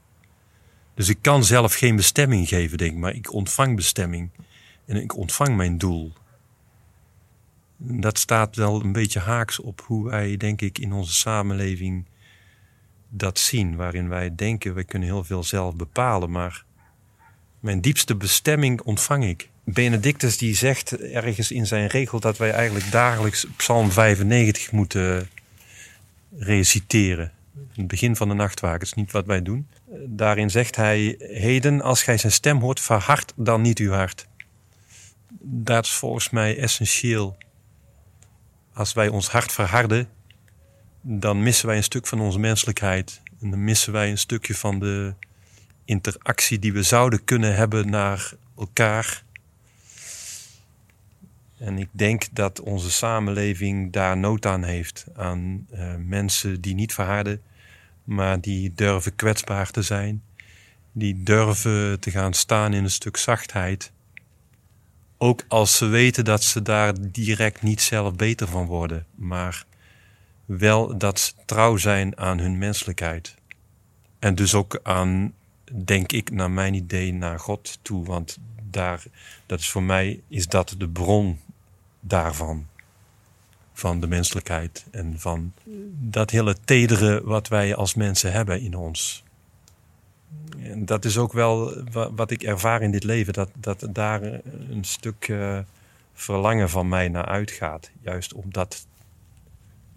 Dus 0.94 1.10
ik 1.10 1.18
kan 1.22 1.44
zelf 1.44 1.74
geen 1.74 1.96
bestemming 1.96 2.48
geven, 2.48 2.78
denk 2.78 2.92
ik, 2.92 2.98
maar 2.98 3.16
ik 3.16 3.34
ontvang 3.34 3.76
bestemming. 3.76 4.30
En 4.86 4.96
ik 4.96 5.16
ontvang 5.16 5.56
mijn 5.56 5.78
doel. 5.78 6.14
Dat 7.78 8.18
staat 8.18 8.56
wel 8.56 8.84
een 8.84 8.92
beetje 8.92 9.20
haaks 9.20 9.60
op 9.60 9.82
hoe 9.86 10.10
wij, 10.10 10.38
denk 10.38 10.62
ik, 10.62 10.78
in 10.78 10.94
onze 10.94 11.14
samenleving 11.14 12.06
dat 13.10 13.40
zien. 13.40 13.76
Waarin 13.76 14.10
wij 14.10 14.36
denken, 14.36 14.74
wij 14.74 14.84
kunnen 14.84 15.08
heel 15.08 15.24
veel 15.24 15.44
zelf 15.44 15.76
bepalen, 15.76 16.32
maar 16.32 16.66
mijn 17.60 17.82
diepste 17.82 18.16
bestemming 18.16 18.82
ontvang 18.82 19.26
ik. 19.26 19.50
Benedictus 19.64 20.38
die 20.38 20.56
zegt 20.56 20.98
ergens 20.98 21.52
in 21.52 21.68
zijn 21.68 21.88
regel 21.88 22.20
dat 22.20 22.38
wij 22.38 22.52
eigenlijk 22.52 22.92
dagelijks 22.92 23.48
Psalm 23.56 23.92
95 23.92 24.72
moeten 24.72 25.30
reciteren. 26.38 27.32
In 27.56 27.86
het 27.86 27.88
begin 27.88 28.16
van 28.16 28.28
de 28.28 28.34
nachtwaken, 28.34 28.82
is 28.82 28.94
niet 28.94 29.12
wat 29.12 29.26
wij 29.26 29.42
doen. 29.42 29.68
Daarin 30.06 30.50
zegt 30.50 30.76
hij: 30.76 31.16
Heden, 31.20 31.82
als 31.82 32.04
gij 32.04 32.18
zijn 32.18 32.32
stem 32.32 32.60
hoort, 32.60 32.80
verhard 32.80 33.34
dan 33.36 33.62
niet 33.62 33.80
uw 33.80 33.92
hart. 33.92 34.28
Dat 35.42 35.86
is 35.86 35.92
volgens 35.92 36.30
mij 36.30 36.58
essentieel. 36.58 37.38
Als 38.74 38.94
wij 38.94 39.08
ons 39.08 39.30
hart 39.30 39.52
verharden, 39.52 40.08
dan 41.02 41.44
missen 41.44 41.68
wij 41.68 41.78
een 41.78 41.84
stuk 41.84 42.08
van 42.08 42.22
onze 42.22 42.40
menselijkheid. 42.40 43.22
En 43.42 43.50
dan 43.50 43.64
missen 43.64 43.94
wij 43.94 44.10
een 44.10 44.18
stukje 44.18 44.56
van 44.56 44.80
de 44.80 45.14
interactie 45.90 46.60
die 46.60 46.74
we 46.74 46.84
zouden 46.84 47.24
kunnen 47.24 47.56
hebben 47.56 47.90
naar 47.90 48.34
elkaar. 48.58 49.24
En 51.58 51.78
ik 51.78 51.90
denk 51.92 52.28
dat 52.32 52.60
onze 52.60 52.92
samenleving 52.92 53.92
daar 53.92 54.18
nood 54.18 54.46
aan 54.46 54.64
heeft. 54.64 55.06
Aan 55.16 55.68
uh, 55.74 55.96
mensen 55.98 56.62
die 56.62 56.74
niet 56.74 56.94
verharden, 56.94 57.42
maar 58.04 58.42
die 58.42 58.74
durven 58.74 59.16
kwetsbaar 59.16 59.72
te 59.72 59.82
zijn. 59.82 60.24
Die 60.92 61.24
durven 61.24 62.00
te 62.00 62.12
gaan 62.12 62.34
staan 62.34 62.74
in 62.74 62.84
een 62.84 62.92
stuk 62.92 63.18
zachtheid. 63.18 63.92
Ook 65.18 65.44
als 65.48 65.78
ze 65.78 65.86
weten 65.86 66.26
dat 66.26 66.44
ze 66.44 66.62
daar 66.62 66.94
direct 67.12 67.62
niet 67.62 67.82
zelf 67.82 68.16
beter 68.16 68.48
van 68.48 68.66
worden, 68.66 69.06
maar 69.16 69.66
wel 70.46 70.98
dat 70.98 71.20
ze 71.20 71.34
trouw 71.46 71.78
zijn 71.78 72.18
aan 72.18 72.40
hun 72.40 72.58
menselijkheid. 72.58 73.36
En 74.20 74.36
dus 74.36 74.54
ook 74.54 74.80
aan, 74.84 75.34
denk 75.72 76.12
ik, 76.12 76.32
naar 76.32 76.52
mijn 76.52 76.74
idee, 76.74 77.14
naar 77.14 77.40
God 77.40 77.80
toe. 77.82 78.06
Want 78.06 78.38
daar, 78.64 79.04
dat 79.46 79.60
is 79.60 79.70
voor 79.70 79.84
mij, 79.84 80.22
is 80.28 80.48
dat 80.48 80.76
de 80.78 80.90
bron 80.90 81.40
daarvan 82.00 82.68
van 83.74 84.00
de 84.00 84.08
menselijkheid 84.08 84.86
en 84.92 85.20
van 85.20 85.54
dat 85.92 86.30
hele 86.30 86.56
tedere 86.66 87.24
wat 87.24 87.48
wij 87.48 87.76
als 87.76 87.94
mensen 87.94 88.32
hebben 88.32 88.62
in 88.62 88.76
ons. 88.76 89.24
En 90.60 90.86
dat 90.86 91.06
is 91.06 91.18
ook 91.18 91.34
wel 91.34 91.84
wat 92.16 92.32
ik 92.32 92.44
ervaar 92.44 92.82
in 92.82 92.92
dit 92.92 93.04
leven, 93.04 93.34
dat, 93.34 93.52
dat 93.56 93.88
daar 93.92 94.24
een 94.70 94.84
stuk 94.84 95.28
uh, 95.28 95.60
verlangen 96.14 96.70
van 96.70 96.88
mij 96.88 97.10
naar 97.10 97.26
uitgaat. 97.26 97.92
Juist 98.02 98.34
om 98.34 98.46
dat 98.52 98.88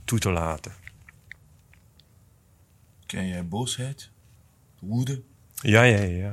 toe 0.05 0.19
te 0.19 0.31
laten. 0.31 0.73
Ken 3.07 3.27
jij 3.27 3.49
boosheid? 3.49 4.11
Woede? 4.79 5.23
Ja, 5.63 5.83
ja, 5.83 6.03
ja. 6.03 6.31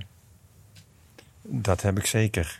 Dat 1.41 1.81
heb 1.81 1.97
ik 1.97 2.05
zeker. 2.05 2.59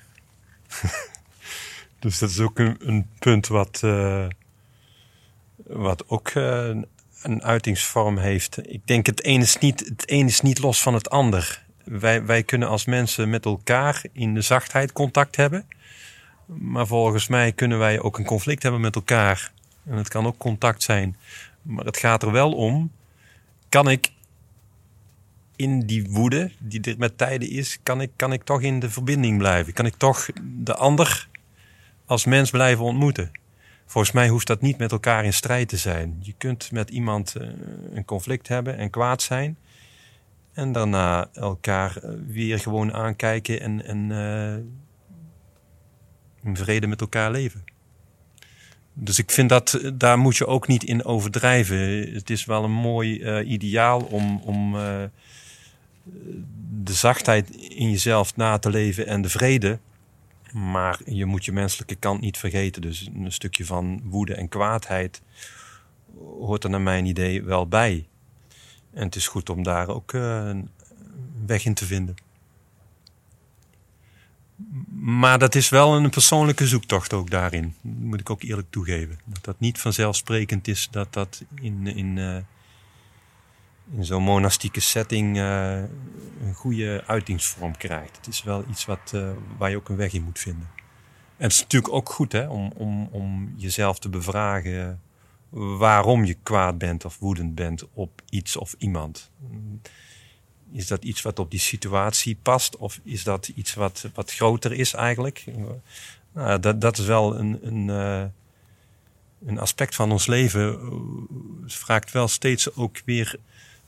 dus 2.00 2.20
dat 2.20 2.30
is 2.30 2.40
ook 2.40 2.60
een, 2.60 3.08
punt 3.20 3.48
wat, 3.48 3.82
uh, 3.84 4.28
wat 5.56 6.08
ook 6.08 6.34
uh, 6.34 6.76
een 7.22 7.44
uitingsvorm 7.44 8.18
heeft. 8.18 8.72
Ik 8.72 8.88
denk 8.88 9.06
het 9.06 9.26
een 9.26 9.42
is 9.42 9.58
niet, 9.58 9.80
het 9.80 10.04
een 10.06 10.26
is 10.26 10.42
niet 10.42 10.60
los 10.60 10.82
van 10.82 10.94
het 10.94 11.10
ander. 11.10 11.64
Wij, 11.84 12.26
wij 12.26 12.44
kunnen 12.44 12.68
als 12.68 12.86
mensen 12.86 13.30
met 13.30 13.46
elkaar 13.46 14.04
in 14.14 14.34
de 14.34 14.42
zachtheid 14.42 14.92
contact 14.92 15.36
hebben. 15.36 15.68
Maar 16.46 16.88
volgens 16.88 17.28
mij 17.28 17.52
kunnen 17.52 17.80
wij 17.80 18.02
ook 18.02 18.18
een 18.18 18.26
conflict 18.26 18.64
hebben 18.64 18.82
met 18.82 18.96
elkaar. 18.96 19.52
En 19.86 19.98
het 19.98 20.08
kan 20.08 20.26
ook 20.26 20.38
contact 20.38 20.84
zijn. 20.84 21.18
Maar 21.62 21.86
het 21.86 21.98
gaat 21.98 22.24
er 22.24 22.32
wel 22.32 22.52
om: 22.54 22.92
kan 23.70 23.90
ik 23.90 24.12
in 25.60 25.80
die 25.80 26.10
woede 26.10 26.52
die 26.60 26.82
er 26.82 26.96
met 26.98 27.18
tijden 27.18 27.50
is, 27.50 27.80
kan 27.84 28.02
ik, 28.02 28.12
kan 28.16 28.34
ik 28.34 28.44
toch 28.44 28.62
in 28.62 28.80
de 28.80 28.90
verbinding 28.90 29.38
blijven? 29.38 29.74
Kan 29.74 29.86
ik 29.86 29.96
toch 29.96 30.28
de 30.42 30.76
ander 30.76 31.28
als 32.06 32.26
mens 32.26 32.50
blijven 32.50 32.84
ontmoeten? 32.86 33.32
Volgens 33.86 34.14
mij 34.14 34.28
hoeft 34.28 34.48
dat 34.48 34.62
niet 34.62 34.78
met 34.78 34.92
elkaar 34.92 35.26
in 35.26 35.34
strijd 35.34 35.70
te 35.70 35.78
zijn. 35.78 36.18
Je 36.22 36.34
kunt 36.38 36.72
met 36.72 36.90
iemand 36.90 37.36
uh, 37.38 37.48
een 37.94 38.06
conflict 38.06 38.48
hebben 38.48 38.78
en 38.78 38.90
kwaad 38.90 39.22
zijn. 39.22 39.58
En 40.54 40.72
daarna 40.72 41.30
elkaar 41.34 42.02
weer 42.28 42.60
gewoon 42.60 42.94
aankijken 42.94 43.62
en, 43.62 43.86
en 43.86 44.10
uh, 44.10 44.54
in 46.44 46.58
vrede 46.58 46.88
met 46.88 47.02
elkaar 47.02 47.32
leven. 47.32 47.64
Dus 48.94 49.20
ik 49.20 49.32
vind 49.32 49.50
dat 49.50 49.92
daar 49.94 50.18
moet 50.18 50.38
je 50.38 50.48
ook 50.48 50.68
niet 50.68 50.84
in 50.84 51.06
overdrijven. 51.06 52.14
Het 52.14 52.30
is 52.30 52.46
wel 52.46 52.64
een 52.64 52.72
mooi 52.72 53.42
ideaal 53.44 54.02
om, 54.02 54.42
om 54.42 54.76
de 56.84 56.94
zachtheid 56.94 57.50
in 57.56 57.90
jezelf 57.90 58.36
na 58.36 58.58
te 58.58 58.70
leven 58.70 59.08
en 59.08 59.22
de 59.22 59.30
vrede. 59.30 59.80
Maar 60.54 61.00
je 61.06 61.26
moet 61.26 61.46
je 61.46 61.52
menselijke 61.52 61.96
kant 61.96 62.22
niet 62.22 62.38
vergeten. 62.38 62.82
Dus 62.82 63.10
een 63.14 63.32
stukje 63.32 63.66
van 63.66 64.02
woede 64.04 64.34
en 64.36 64.50
kwaadheid 64.50 65.22
hoort 66.18 66.64
er 66.64 66.70
naar 66.70 66.82
mijn 66.82 67.06
idee 67.06 67.44
wel 67.44 67.68
bij. 67.68 68.08
En 68.94 69.04
het 69.06 69.16
is 69.16 69.28
goed 69.28 69.50
om 69.50 69.64
daar 69.64 69.88
ook 69.88 70.14
uh, 70.14 70.48
een 70.48 70.70
weg 71.46 71.66
in 71.66 71.74
te 71.74 71.86
vinden. 71.86 72.16
Maar 75.00 75.40
dat 75.40 75.56
is 75.56 75.70
wel 75.70 75.96
een 75.96 76.10
persoonlijke 76.10 76.68
zoektocht 76.68 77.14
ook 77.14 77.30
daarin. 77.30 77.76
Dat 77.82 77.94
moet 78.00 78.20
ik 78.20 78.30
ook 78.30 78.44
eerlijk 78.44 78.68
toegeven. 78.70 79.20
Dat 79.26 79.44
dat 79.44 79.60
niet 79.60 79.80
vanzelfsprekend 79.80 80.68
is 80.68 80.88
dat 80.92 81.14
dat 81.14 81.44
in, 81.62 81.88
in, 81.88 82.18
uh, 82.18 82.38
in 83.96 84.06
zo'n 84.06 84.24
monastieke 84.24 84.80
setting 84.80 85.38
uh, 85.38 85.82
een 86.42 86.54
goede 86.54 87.04
uitingsvorm 87.06 87.78
krijgt. 87.78 88.16
Het 88.16 88.28
is 88.28 88.44
wel 88.44 88.64
iets 88.70 88.86
wat, 88.86 89.12
uh, 89.16 89.32
waar 89.58 89.70
je 89.70 89.76
ook 89.76 89.90
een 89.90 89.96
weg 89.96 90.14
in 90.14 90.24
moet 90.24 90.40
vinden. 90.40 90.70
En 91.38 91.46
het 91.46 91.52
is 91.52 91.62
natuurlijk 91.62 91.94
ook 91.94 92.10
goed 92.10 92.32
hè, 92.32 92.48
om, 92.48 92.72
om, 92.76 93.08
om 93.12 93.54
jezelf 93.58 94.00
te 94.00 94.10
bevragen 94.10 95.02
waarom 95.50 96.26
je 96.26 96.38
kwaad 96.44 96.78
bent 96.78 97.06
of 97.06 97.20
woedend 97.20 97.56
bent 97.56 97.84
op 97.94 98.22
iets 98.30 98.58
of 98.58 98.76
iemand. 98.78 99.32
Is 100.72 100.88
dat 100.88 101.04
iets 101.04 101.22
wat 101.22 101.40
op 101.40 101.52
die 101.52 101.60
situatie 101.60 102.38
past 102.42 102.78
of 102.78 103.00
is 103.04 103.24
dat 103.24 103.48
iets 103.48 103.74
wat, 103.74 104.10
wat 104.14 104.34
groter 104.34 104.72
is 104.72 104.94
eigenlijk? 104.94 105.46
Nou, 106.34 106.60
dat, 106.60 106.82
dat 106.82 106.98
is 106.98 107.06
wel 107.06 107.40
een, 107.40 107.60
een, 107.62 107.88
uh, 107.88 108.26
een 109.46 109.60
aspect 109.60 109.96
van 109.96 110.12
ons 110.12 110.26
leven. 110.28 110.80
Vraagt 111.66 112.12
wel 112.12 112.28
steeds 112.28 112.76
ook 112.76 113.02
weer 113.06 113.40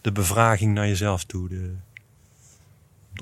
de 0.02 0.12
bevraging 0.12 0.74
naar 0.74 0.88
jezelf 0.88 1.24
toe. 1.24 1.50
De, 1.50 1.76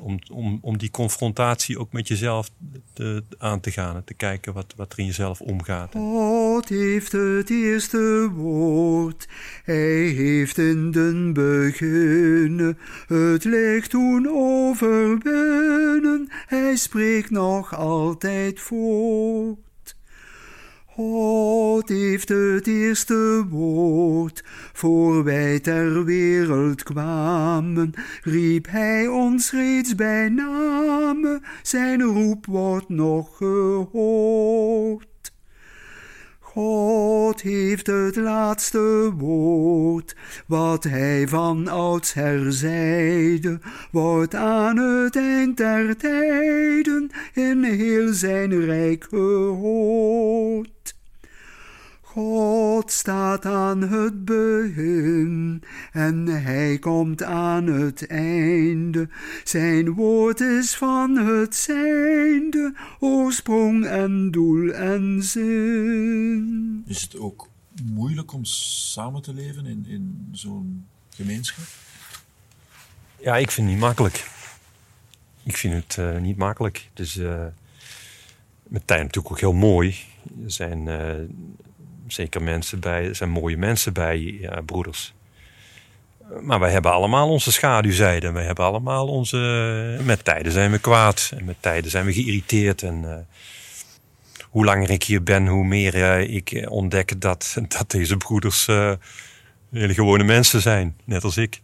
om, 0.02 0.20
om, 0.32 0.60
om 0.62 0.78
die 0.78 0.92
confrontatie 0.92 1.80
ook 1.80 1.92
met 1.92 2.08
jezelf 2.08 2.52
te, 2.94 3.24
aan 3.38 3.60
te 3.60 3.72
gaan 3.72 3.96
en 3.96 4.04
te 4.04 4.14
kijken 4.14 4.54
wat, 4.54 4.74
wat 4.76 4.94
er 4.94 5.00
in 5.00 5.06
jezelf 5.06 5.42
omgaat. 5.42 5.94
God 5.94 6.70
heeft 6.70 7.12
het 7.12 7.50
eerste 7.50 8.30
woord, 8.34 9.28
hij 9.64 10.04
heeft 10.06 10.58
in 10.58 10.92
den 10.92 11.34
begin 11.34 12.78
het 13.08 13.44
licht 13.44 13.90
toen 13.90 14.28
overwinnen, 14.30 16.28
hij 16.46 16.76
spreekt 16.76 17.30
nog 17.30 17.76
altijd 17.76 18.60
voort. 18.60 19.69
God 21.00 21.90
heeft 21.90 22.30
het 22.30 22.68
eerste 22.68 23.46
woord, 23.50 24.44
voor 24.74 25.24
wij 25.24 25.60
ter 25.60 26.06
wereld 26.06 26.84
kwamen, 26.84 27.94
riep 28.24 28.68
hij 28.70 29.08
ons 29.08 29.52
reeds 29.52 29.96
bij 29.96 30.30
name, 30.30 31.42
zijn 31.64 32.02
roep 32.02 32.46
wordt 32.46 32.90
nog 32.90 33.38
gehoord. 33.38 35.09
God 36.60 37.42
heeft 37.42 37.88
het 37.88 38.16
laatste 38.16 39.12
woord, 39.18 40.16
wat 40.48 40.84
hij 40.84 41.28
van 41.28 41.70
zeide, 42.52 43.60
wordt 43.92 44.36
aan 44.36 44.78
het 44.78 45.16
eind 45.16 45.58
der 45.58 45.98
tijden 45.98 47.12
in 47.34 47.64
heel 47.64 48.14
zijn 48.14 48.66
rijk 48.66 49.06
gehoord. 49.10 50.99
God 52.20 52.92
staat 52.92 53.46
aan 53.46 53.82
het 53.82 54.26
begin 54.26 55.64
en 55.92 56.26
hij 56.28 56.80
komt 56.80 57.24
aan 57.24 57.68
het 57.68 58.08
einde. 58.08 59.10
Zijn 59.44 59.94
woord 59.94 60.40
is 60.40 60.76
van 60.76 61.18
het 61.18 61.56
zijnde, 61.56 62.76
oorsprong 63.00 63.86
en 63.86 64.32
doel 64.32 64.72
en 64.72 65.24
zin. 65.24 66.84
Is 66.88 67.02
het 67.02 67.18
ook 67.18 67.50
moeilijk 67.84 68.34
om 68.34 68.46
samen 68.46 69.22
te 69.22 69.34
leven 69.34 69.66
in, 69.66 69.86
in 69.88 70.28
zo'n 70.32 70.86
gemeenschap? 71.10 71.66
Ja, 73.20 73.38
ik 73.38 73.52
vind 73.52 73.68
het 73.68 73.76
niet 73.76 73.86
makkelijk. 73.86 74.30
Ik 75.44 75.58
vind 75.58 75.74
het 75.74 75.98
uh, 76.00 76.18
niet 76.18 76.38
makkelijk. 76.38 76.90
Dus 76.94 77.16
uh, 77.16 77.46
met 78.64 78.88
tijd 78.88 79.02
natuurlijk 79.02 79.34
ook 79.34 79.40
heel 79.40 79.54
mooi. 79.54 79.96
Er 80.44 80.52
zijn 80.52 80.86
uh, 80.86 81.14
zeker 82.12 82.42
mensen 82.44 82.80
bij, 82.80 83.14
zijn 83.14 83.30
mooie 83.30 83.58
mensen 83.58 83.94
bij, 83.94 84.50
broeders. 84.66 85.14
Maar 86.42 86.60
wij 86.60 86.72
hebben 86.72 86.92
allemaal 86.92 87.30
onze 87.30 87.52
schaduwzijden. 87.52 88.34
We 88.34 88.40
hebben 88.40 88.66
allemaal 88.66 89.08
onze. 89.08 89.38
Met 90.04 90.24
tijden 90.24 90.52
zijn 90.52 90.72
we 90.72 90.80
kwaad. 90.80 91.32
En 91.38 91.46
met 91.46 91.56
tijden 91.60 91.92
zijn 91.92 92.06
we 92.06 92.14
geïrriteerd. 92.14 92.84
En 92.84 93.04
uh, 93.04 93.16
hoe 94.44 94.66
langer 94.66 94.90
ik 94.90 95.04
hier 95.04 95.24
ben, 95.24 95.48
hoe 95.48 95.66
meer 95.66 95.96
uh, 95.96 96.36
ik 96.36 96.66
ontdek 96.70 97.22
dat, 97.22 97.58
dat 97.68 97.92
deze 97.92 98.18
broeders 98.18 98.68
uh, 98.68 98.94
hele 99.72 99.94
gewone 99.94 100.24
mensen 100.24 100.62
zijn. 100.62 100.96
Net 101.04 101.24
als 101.24 101.38
ik. 101.38 101.62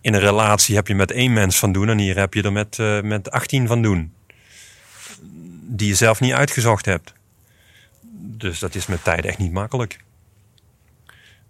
In 0.00 0.14
een 0.14 0.20
relatie 0.20 0.74
heb 0.74 0.86
je 0.86 0.94
met 0.94 1.10
één 1.10 1.32
mens 1.32 1.58
van 1.58 1.72
doen. 1.72 1.88
En 1.88 1.98
hier 1.98 2.16
heb 2.16 2.34
je 2.34 2.42
er 2.42 2.52
met, 2.52 2.78
met 3.02 3.30
18 3.30 3.66
van 3.66 3.82
doen. 3.82 4.12
Die 5.62 5.88
je 5.88 5.94
zelf 5.94 6.20
niet 6.20 6.32
uitgezocht 6.32 6.84
hebt. 6.84 7.12
Dus 8.22 8.58
dat 8.58 8.74
is 8.74 8.86
met 8.86 9.04
tijd 9.04 9.24
echt 9.24 9.38
niet 9.38 9.52
makkelijk. 9.52 10.04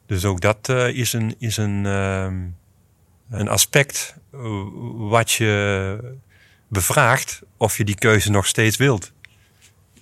Dus 0.07 0.25
ook 0.25 0.41
dat 0.41 0.69
uh, 0.69 0.89
is 0.89 1.13
een, 1.13 1.35
is 1.39 1.57
een, 1.57 1.85
uh, 1.85 2.33
een 3.31 3.49
aspect 3.49 4.15
uh, 4.35 4.41
wat 5.11 5.31
je 5.31 6.15
bevraagt 6.69 7.43
of 7.57 7.77
je 7.77 7.85
die 7.85 7.95
keuze 7.95 8.31
nog 8.31 8.47
steeds 8.47 8.77
wilt. 8.77 9.13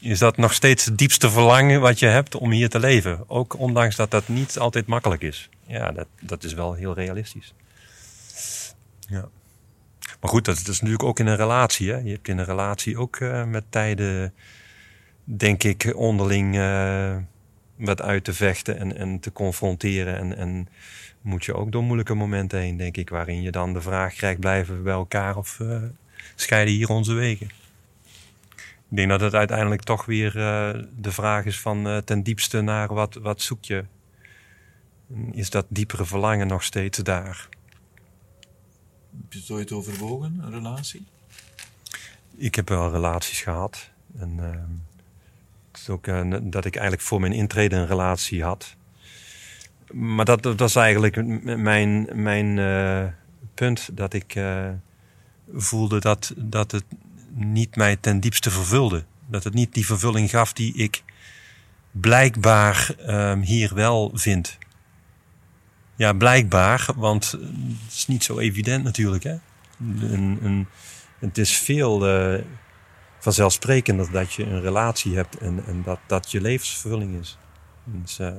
Is 0.01 0.19
dat 0.19 0.37
nog 0.37 0.53
steeds 0.53 0.85
het 0.85 0.99
diepste 0.99 1.31
verlangen 1.31 1.81
wat 1.81 1.99
je 1.99 2.07
hebt 2.07 2.35
om 2.35 2.51
hier 2.51 2.69
te 2.69 2.79
leven? 2.79 3.31
Ook 3.31 3.59
ondanks 3.59 3.97
dat 3.97 4.11
dat 4.11 4.29
niet 4.29 4.59
altijd 4.59 4.87
makkelijk 4.87 5.23
is. 5.23 5.49
Ja, 5.67 5.93
dat, 5.93 6.07
dat 6.21 6.45
is 6.45 6.55
wel 6.55 6.75
heel 6.75 6.95
realistisch. 6.95 7.55
Ja. 9.09 9.29
Maar 10.21 10.31
goed, 10.31 10.45
dat 10.45 10.57
is 10.57 10.67
natuurlijk 10.67 11.03
ook 11.03 11.19
in 11.19 11.27
een 11.27 11.37
relatie. 11.37 11.91
Hè? 11.91 11.97
Je 11.97 12.11
hebt 12.11 12.29
in 12.29 12.39
een 12.39 12.45
relatie 12.45 12.99
ook 12.99 13.21
uh, 13.21 13.45
met 13.45 13.65
tijden 13.69 14.35
denk 15.37 15.63
ik, 15.63 15.93
onderling 15.97 16.57
uh, 16.57 17.17
wat 17.77 18.03
uit 18.03 18.25
te 18.25 18.33
vechten 18.33 18.79
en, 18.79 18.97
en 18.97 19.21
te 19.21 19.33
confronteren. 19.33 20.19
En, 20.19 20.37
en 20.37 20.69
moet 21.21 21.45
je 21.45 21.55
ook 21.55 21.73
door 21.73 21.83
moeilijke 21.83 22.15
momenten 22.15 22.59
heen, 22.59 22.77
denk 22.77 22.97
ik, 22.97 23.09
waarin 23.09 23.43
je 23.43 23.51
dan 23.51 23.73
de 23.73 23.81
vraag 23.81 24.15
krijgt: 24.15 24.41
blijven 24.41 24.77
we 24.77 24.83
bij 24.83 24.93
elkaar 24.93 25.37
of 25.37 25.59
uh, 25.59 25.83
scheiden 26.35 26.75
hier 26.75 26.89
onze 26.89 27.13
wegen? 27.13 27.47
Ik 28.91 28.97
denk 28.97 29.09
dat 29.09 29.21
het 29.21 29.35
uiteindelijk 29.35 29.83
toch 29.83 30.05
weer 30.05 30.37
uh, 30.37 30.85
de 30.97 31.13
vraag 31.13 31.45
is 31.45 31.61
van 31.61 32.03
ten 32.05 32.23
diepste 32.23 32.61
naar 32.61 32.95
wat, 32.95 33.15
wat 33.15 33.43
zoek 33.43 33.65
je? 33.65 33.85
Is 35.31 35.51
dat 35.51 35.67
diepere 35.69 36.05
verlangen 36.05 36.47
nog 36.47 36.63
steeds 36.63 36.99
daar? 36.99 37.49
Heb 39.11 39.33
je 39.33 39.39
het 39.39 39.51
ooit 39.51 39.73
overwogen, 39.73 40.39
een 40.43 40.51
relatie? 40.51 41.07
Ik 42.37 42.55
heb 42.55 42.69
wel 42.69 42.91
relaties 42.91 43.41
gehad. 43.41 43.91
En, 44.19 44.39
ehm, 44.39 44.88
ook 45.91 46.07
uh, 46.07 46.35
dat 46.43 46.65
ik 46.65 46.75
eigenlijk 46.75 47.07
voor 47.07 47.21
mijn 47.21 47.33
intrede 47.33 47.77
een 47.77 47.87
relatie 47.87 48.43
had. 48.43 48.77
Maar 49.93 50.25
dat, 50.25 50.43
dat 50.43 50.59
was 50.59 50.77
eigenlijk 50.77 51.27
mijn, 51.57 52.09
mijn 52.15 52.57
uh, 52.57 53.05
punt. 53.55 53.89
Dat 53.93 54.15
ik 54.15 54.35
uh, 54.35 54.69
voelde 55.55 56.01
dat, 56.01 56.33
dat 56.37 56.71
het 56.71 56.85
niet 57.31 57.77
mij 57.77 57.97
ten 57.97 58.21
diepste 58.21 58.51
vervulde. 58.51 59.05
Dat 59.27 59.45
het 59.45 59.55
niet 59.55 59.75
die 59.75 59.87
vervulling 59.87 60.31
gaf 60.31 60.53
die 60.53 60.75
ik 60.75 61.03
blijkbaar 61.91 62.95
um, 63.09 63.41
hier 63.41 63.75
wel 63.75 64.11
vind. 64.15 64.59
Ja, 65.97 66.13
blijkbaar, 66.13 66.89
want 66.97 67.31
het 67.31 67.93
is 67.93 68.07
niet 68.07 68.25
zo 68.25 68.39
evident 68.39 68.85
natuurlijk. 68.85 69.23
Hè? 69.23 69.37
Een, 70.01 70.39
een, 70.43 70.67
het 71.19 71.39
is 71.39 71.57
veel 71.57 72.01
vanzelfsprekender 73.19 74.11
dat 74.11 74.33
je 74.33 74.45
een 74.45 74.61
relatie 74.61 75.17
hebt 75.17 75.39
en, 75.39 75.65
en 75.67 75.83
dat 75.83 75.99
dat 76.07 76.31
je 76.31 76.41
levensvervulling 76.41 77.21
is. 77.21 77.39
Dus, 77.85 78.19
uh, 78.21 78.33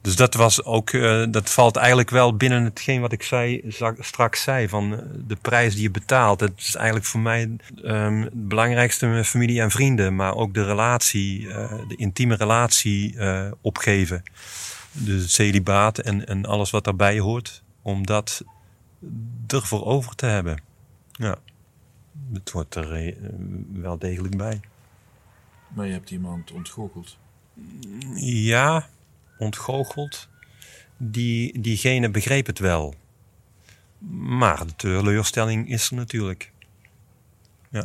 dus 0.00 0.16
dat 0.16 0.34
was 0.34 0.64
ook, 0.64 0.92
uh, 0.92 1.26
dat 1.30 1.50
valt 1.50 1.76
eigenlijk 1.76 2.10
wel 2.10 2.36
binnen 2.36 2.64
hetgeen 2.64 3.00
wat 3.00 3.12
ik 3.12 3.22
zei, 3.22 3.62
straks 3.98 4.42
zei, 4.42 4.68
van 4.68 4.92
uh, 4.92 4.98
de 5.26 5.36
prijs 5.36 5.74
die 5.74 5.82
je 5.82 5.90
betaalt. 5.90 6.40
Het 6.40 6.52
is 6.56 6.74
eigenlijk 6.74 7.06
voor 7.06 7.20
mij 7.20 7.56
um, 7.84 8.22
het 8.22 8.48
belangrijkste 8.48 9.06
met 9.06 9.26
familie 9.26 9.60
en 9.60 9.70
vrienden, 9.70 10.16
maar 10.16 10.34
ook 10.34 10.54
de 10.54 10.64
relatie, 10.64 11.48
de 11.88 11.96
intieme 11.96 12.34
relatie 12.34 13.16
opgeven. 13.60 14.22
Dus 14.92 15.34
celibaat 15.34 15.98
en, 15.98 16.26
en 16.26 16.46
alles 16.46 16.70
wat 16.70 16.84
daarbij 16.84 17.18
hoort, 17.18 17.62
om 17.82 18.06
dat 18.06 18.44
ervoor 19.46 19.84
over 19.84 20.14
te 20.14 20.26
hebben. 20.26 20.62
Ja 21.12 21.38
het 22.32 22.50
wordt 22.50 22.74
er 22.74 23.14
wel 23.72 23.98
degelijk 23.98 24.36
bij. 24.36 24.60
Maar 25.68 25.86
je 25.86 25.92
hebt 25.92 26.10
iemand 26.10 26.50
ontgoocheld? 26.50 27.18
Ja, 28.14 28.88
ontgoocheld. 29.38 30.28
Die, 30.96 31.60
diegene 31.60 32.10
begreep 32.10 32.46
het 32.46 32.58
wel. 32.58 32.94
Maar 34.18 34.66
de 34.66 34.76
teleurstelling 34.76 35.68
is 35.68 35.90
er 35.90 35.96
natuurlijk. 35.96 36.52
Ja. 37.70 37.84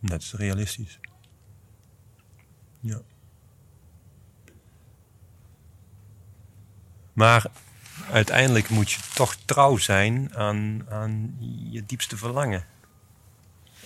Dat 0.00 0.20
is 0.20 0.32
realistisch. 0.32 1.00
Ja. 2.80 3.00
Maar 7.12 7.46
uiteindelijk 8.10 8.68
moet 8.68 8.90
je 8.90 9.00
toch 9.14 9.36
trouw 9.44 9.76
zijn 9.76 10.36
aan, 10.36 10.86
aan 10.90 11.36
je 11.70 11.86
diepste 11.86 12.16
verlangen. 12.16 12.66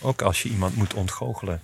Ook 0.00 0.22
als 0.22 0.42
je 0.42 0.48
iemand 0.48 0.76
moet 0.76 0.94
ontgoochelen. 0.94 1.60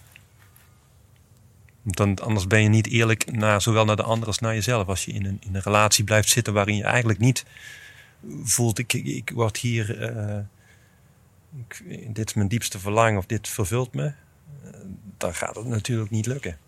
Dan, 1.82 2.18
anders 2.18 2.46
ben 2.46 2.62
je 2.62 2.68
niet 2.68 2.86
eerlijk 2.86 3.32
naar, 3.32 3.62
zowel 3.62 3.84
naar 3.84 3.96
de 3.96 4.02
ander 4.02 4.26
als 4.26 4.38
naar 4.38 4.54
jezelf. 4.54 4.86
Als 4.86 5.04
je 5.04 5.12
in 5.12 5.24
een, 5.24 5.38
in 5.40 5.54
een 5.54 5.60
relatie 5.60 6.04
blijft 6.04 6.28
zitten 6.28 6.52
waarin 6.52 6.76
je 6.76 6.84
eigenlijk 6.84 7.18
niet 7.18 7.44
voelt: 8.42 8.78
ik, 8.78 8.92
ik 8.92 9.30
word 9.34 9.56
hier. 9.56 10.00
eh, 10.02 10.40
dit 12.08 12.26
is 12.28 12.34
mijn 12.34 12.48
diepste 12.48 12.78
verlangen 12.78 13.18
of 13.18 13.26
dit 13.26 13.48
vervult 13.48 13.94
me. 13.94 14.04
eh, 14.06 14.70
dan 15.16 15.34
gaat 15.34 15.56
het 15.56 15.66
natuurlijk 15.66 16.10
niet 16.10 16.26
lukken. 16.26 16.58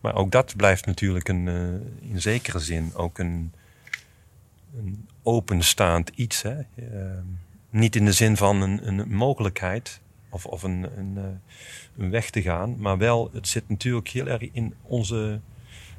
Maar 0.00 0.14
ook 0.14 0.30
dat 0.30 0.56
blijft 0.56 0.86
natuurlijk 0.86 1.28
een, 1.28 1.48
eh, 1.48 2.10
in 2.10 2.20
zekere 2.20 2.58
zin 2.58 2.94
ook 2.94 3.18
een, 3.18 3.52
een 4.76 5.08
openstaand 5.22 6.10
iets. 6.14 6.42
Hè? 6.42 6.54
Niet 7.70 7.96
in 7.96 8.04
de 8.04 8.12
zin 8.12 8.36
van 8.36 8.60
een, 8.60 8.88
een 8.88 9.14
mogelijkheid 9.14 10.00
of, 10.32 10.46
of 10.46 10.62
een, 10.62 10.88
een, 10.96 11.12
eh, 11.16 11.24
een 12.04 12.10
weg 12.10 12.30
te 12.30 12.42
gaan, 12.42 12.76
maar 12.78 12.98
wel, 12.98 13.30
het 13.32 13.48
zit 13.48 13.68
natuurlijk 13.68 14.08
heel 14.08 14.26
erg 14.26 14.52
in 14.52 14.74
onze 14.82 15.40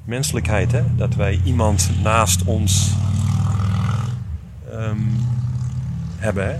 menselijkheid. 0.04 0.72
Hè? 0.72 0.94
Dat 0.96 1.14
wij 1.14 1.40
iemand 1.44 1.90
naast 2.02 2.44
ons 2.44 2.92
ehm, 4.70 4.98
hebben. 6.16 6.46
Hè? 6.46 6.58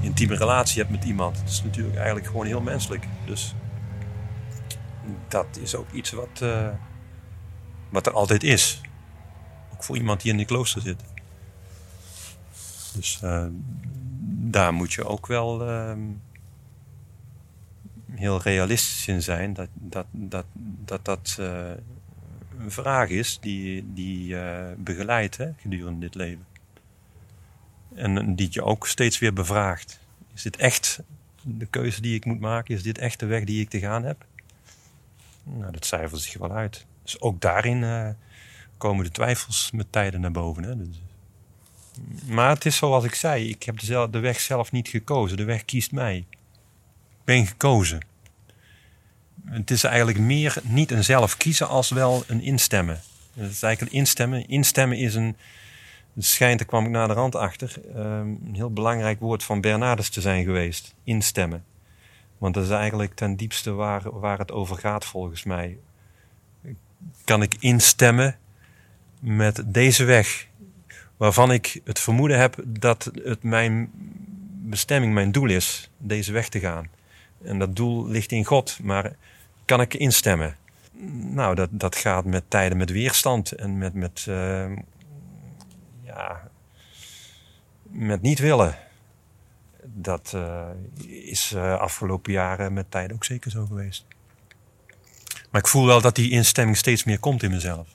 Intieme 0.00 0.36
relatie 0.36 0.78
hebt 0.78 0.90
met 0.90 1.04
iemand. 1.04 1.36
Dat 1.36 1.48
is 1.48 1.62
natuurlijk 1.62 1.96
eigenlijk 1.96 2.26
gewoon 2.26 2.46
heel 2.46 2.60
menselijk. 2.60 3.06
Dus 3.26 3.54
dat 5.28 5.58
is 5.60 5.74
ook 5.74 5.92
iets 5.92 6.10
wat, 6.10 6.40
eh, 6.42 6.68
wat 7.88 8.06
er 8.06 8.12
altijd 8.12 8.42
is. 8.42 8.80
Ook 9.72 9.84
voor 9.84 9.96
iemand 9.96 10.22
die 10.22 10.32
in 10.32 10.38
een 10.38 10.46
klooster 10.46 10.82
zit. 10.82 11.02
Dus 12.94 13.18
eh, 13.22 13.46
daar 14.28 14.74
moet 14.74 14.92
je 14.92 15.04
ook 15.04 15.26
wel 15.26 15.68
ehm, 15.68 16.00
heel 18.16 18.42
realistisch 18.42 19.06
in 19.08 19.22
zijn. 19.22 19.54
Dat 19.54 19.68
dat, 19.72 20.06
dat, 20.10 20.44
dat, 20.84 21.04
dat 21.04 21.36
eh, 21.40 21.70
een 22.58 22.70
vraag 22.70 23.08
is 23.08 23.38
die, 23.40 23.92
die 23.92 24.38
eh 24.38 24.72
begeleidt 24.76 25.38
gedurende 25.60 26.00
dit 26.00 26.14
leven. 26.14 26.46
En 27.94 28.34
die 28.34 28.48
je 28.50 28.62
ook 28.62 28.86
steeds 28.86 29.18
weer 29.18 29.32
bevraagt. 29.32 30.00
Is 30.34 30.42
dit 30.42 30.56
echt 30.56 31.00
de 31.42 31.66
keuze 31.66 32.00
die 32.00 32.14
ik 32.14 32.24
moet 32.24 32.40
maken? 32.40 32.74
Is 32.74 32.82
dit 32.82 32.98
echt 32.98 33.20
de 33.20 33.26
weg 33.26 33.44
die 33.44 33.60
ik 33.60 33.68
te 33.68 33.78
gaan 33.78 34.04
heb? 34.04 34.24
Nou, 35.42 35.72
dat 35.72 35.86
cijfert 35.86 36.20
zich 36.20 36.38
wel 36.38 36.52
uit. 36.52 36.86
Dus 37.02 37.20
ook 37.20 37.40
daarin 37.40 37.84
eh, 37.84 38.08
komen 38.76 39.04
de 39.04 39.10
twijfels 39.10 39.70
met 39.70 39.92
tijden 39.92 40.20
naar 40.20 40.30
boven. 40.30 40.62
Hè? 40.62 40.76
Dus, 40.76 41.00
maar 42.26 42.48
het 42.48 42.64
is 42.64 42.76
zoals 42.76 43.04
ik 43.04 43.14
zei, 43.14 43.48
ik 43.48 43.62
heb 43.62 43.78
de 44.10 44.18
weg 44.18 44.40
zelf 44.40 44.72
niet 44.72 44.88
gekozen. 44.88 45.36
De 45.36 45.44
weg 45.44 45.64
kiest 45.64 45.92
mij. 45.92 46.26
Ben 47.26 47.46
gekozen. 47.46 48.00
Het 49.44 49.70
is 49.70 49.84
eigenlijk 49.84 50.18
meer 50.18 50.56
niet 50.62 50.90
een 50.90 51.04
zelf 51.04 51.36
kiezen 51.36 51.68
als 51.68 51.90
wel 51.90 52.24
een 52.26 52.40
instemmen. 52.40 53.00
Het 53.34 53.50
is 53.50 53.62
eigenlijk 53.62 53.92
een 53.92 53.98
instemmen. 53.98 54.48
Instemmen 54.48 54.98
is 54.98 55.14
een, 55.14 55.36
schijnt, 56.18 56.58
daar 56.58 56.68
kwam 56.68 56.84
ik 56.84 56.90
na 56.90 57.06
de 57.06 57.12
rand 57.12 57.34
achter, 57.34 57.80
ehm, 57.94 58.28
een 58.46 58.54
heel 58.54 58.72
belangrijk 58.72 59.20
woord 59.20 59.44
van 59.44 59.60
Bernardus 59.60 60.08
te 60.08 60.20
zijn 60.20 60.44
geweest. 60.44 60.94
Instemmen. 61.04 61.64
Want 62.38 62.54
dat 62.54 62.64
is 62.64 62.70
eigenlijk 62.70 63.14
ten 63.14 63.36
diepste 63.36 63.72
waar, 63.72 64.18
waar 64.20 64.38
het 64.38 64.52
over 64.52 64.76
gaat 64.76 65.04
volgens 65.04 65.44
mij. 65.44 65.78
Kan 67.24 67.42
ik 67.42 67.54
instemmen 67.58 68.36
met 69.20 69.62
deze 69.66 70.04
weg, 70.04 70.46
waarvan 71.16 71.52
ik 71.52 71.80
het 71.84 72.00
vermoeden 72.00 72.38
heb 72.38 72.56
dat 72.66 73.10
het 73.22 73.42
mijn 73.42 73.90
bestemming, 74.68 75.14
mijn 75.14 75.32
doel 75.32 75.48
is, 75.48 75.90
deze 75.98 76.32
weg 76.32 76.48
te 76.48 76.60
gaan. 76.60 76.88
En 77.44 77.58
dat 77.58 77.76
doel 77.76 78.06
ligt 78.06 78.32
in 78.32 78.44
God, 78.44 78.78
maar 78.82 79.16
kan 79.64 79.80
ik 79.80 79.94
instemmen? 79.94 80.56
Nou, 81.30 81.54
dat, 81.54 81.68
dat 81.72 81.96
gaat 81.96 82.24
met 82.24 82.44
tijden 82.48 82.78
met 82.78 82.90
weerstand 82.90 83.52
en 83.52 83.78
met, 83.78 83.94
met, 83.94 84.24
eh, 84.28 84.76
ja, 86.04 86.50
met 87.82 88.22
niet 88.22 88.38
willen. 88.38 88.76
Dat 89.84 90.32
eh, 90.34 90.68
is 91.06 91.52
uh, 91.52 91.78
afgelopen 91.78 92.32
jaren 92.32 92.72
met 92.72 92.90
tijd 92.90 93.12
ook 93.12 93.24
zeker 93.24 93.50
zo 93.50 93.66
geweest. 93.66 94.06
Maar 95.50 95.60
ik 95.60 95.66
voel 95.66 95.86
wel 95.86 96.00
dat 96.00 96.14
die 96.14 96.30
instemming 96.30 96.76
steeds 96.76 97.04
meer 97.04 97.18
komt 97.18 97.42
in 97.42 97.50
mezelf. 97.50 97.88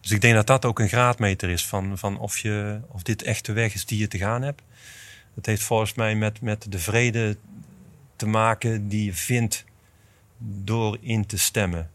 Dus 0.00 0.10
ik 0.10 0.20
denk 0.20 0.34
dat 0.34 0.46
dat 0.46 0.64
ook 0.64 0.78
een 0.78 0.88
graadmeter 0.88 1.48
is 1.48 1.66
van, 1.66 1.98
van 1.98 2.18
of, 2.18 2.38
je, 2.38 2.80
of 2.88 3.02
dit 3.02 3.22
echt 3.22 3.46
de 3.46 3.52
weg 3.52 3.74
is 3.74 3.86
die 3.86 3.98
je 3.98 4.08
te 4.08 4.18
gaan 4.18 4.42
hebt. 4.42 4.62
Het 5.34 5.46
heeft 5.46 5.62
volgens 5.62 5.94
mij 5.94 6.14
met, 6.14 6.40
met 6.40 6.72
de 6.72 6.78
vrede 6.78 7.36
te 8.22 8.28
maken 8.28 8.88
die 8.88 9.04
je 9.04 9.12
vindt 9.12 9.64
door 10.38 10.98
in 11.00 11.26
te 11.26 11.38
stemmen. 11.38 11.90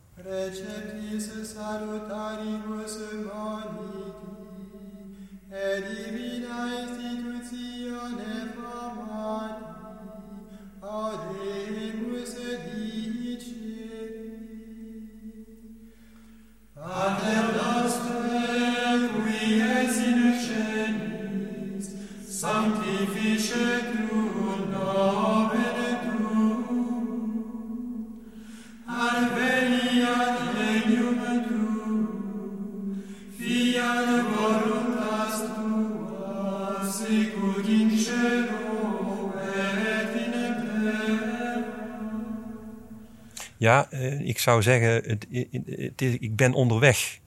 Ja, 43.67 43.87
eh, 43.91 44.19
ik 44.19 44.39
zou 44.39 44.61
zeggen, 44.61 44.89
het, 44.89 45.25
het, 45.31 46.01
ik 46.01 46.35
ben 46.35 46.53
onderweg. 46.53 47.19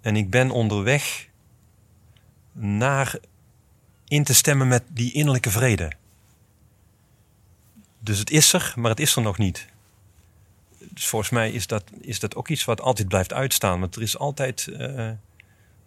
En 0.00 0.16
ik 0.16 0.30
ben 0.30 0.50
onderweg 0.50 1.28
naar 2.52 3.18
in 4.08 4.24
te 4.24 4.34
stemmen 4.34 4.68
met 4.68 4.82
die 4.88 5.12
innerlijke 5.12 5.50
vrede. 5.50 5.92
Dus 7.98 8.18
het 8.18 8.30
is 8.30 8.52
er, 8.52 8.72
maar 8.76 8.90
het 8.90 9.00
is 9.00 9.16
er 9.16 9.22
nog 9.22 9.38
niet. 9.38 9.66
Dus 10.78 11.06
volgens 11.06 11.30
mij 11.30 11.50
is 11.50 11.66
dat, 11.66 11.84
is 12.00 12.20
dat 12.20 12.34
ook 12.34 12.48
iets 12.48 12.64
wat 12.64 12.80
altijd 12.80 13.08
blijft 13.08 13.32
uitstaan. 13.32 13.80
Want 13.80 13.96
er 13.96 14.02
is 14.02 14.18
altijd, 14.18 14.66
eh, 14.68 15.10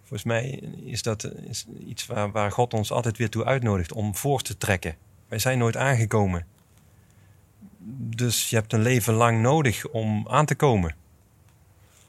volgens 0.02 0.24
mij 0.24 0.50
is 0.84 1.02
dat 1.02 1.32
iets 1.88 2.06
waar, 2.06 2.32
waar 2.32 2.52
God 2.52 2.74
ons 2.74 2.92
altijd 2.92 3.18
weer 3.18 3.30
toe 3.30 3.46
uitnodigt 3.46 3.92
om 3.92 4.16
voor 4.16 4.42
te 4.42 4.58
trekken. 4.58 4.96
Wij 5.28 5.40
zijn 5.40 5.58
nooit 5.58 5.78
aangekomen. 5.78 6.54
Dus 7.88 8.50
je 8.50 8.56
hebt 8.56 8.74
een 8.74 8.82
leven 8.82 9.14
lang 9.14 9.42
nodig 9.42 9.88
om 9.88 10.28
aan 10.30 10.46
te 10.46 10.56
komen. 10.56 10.96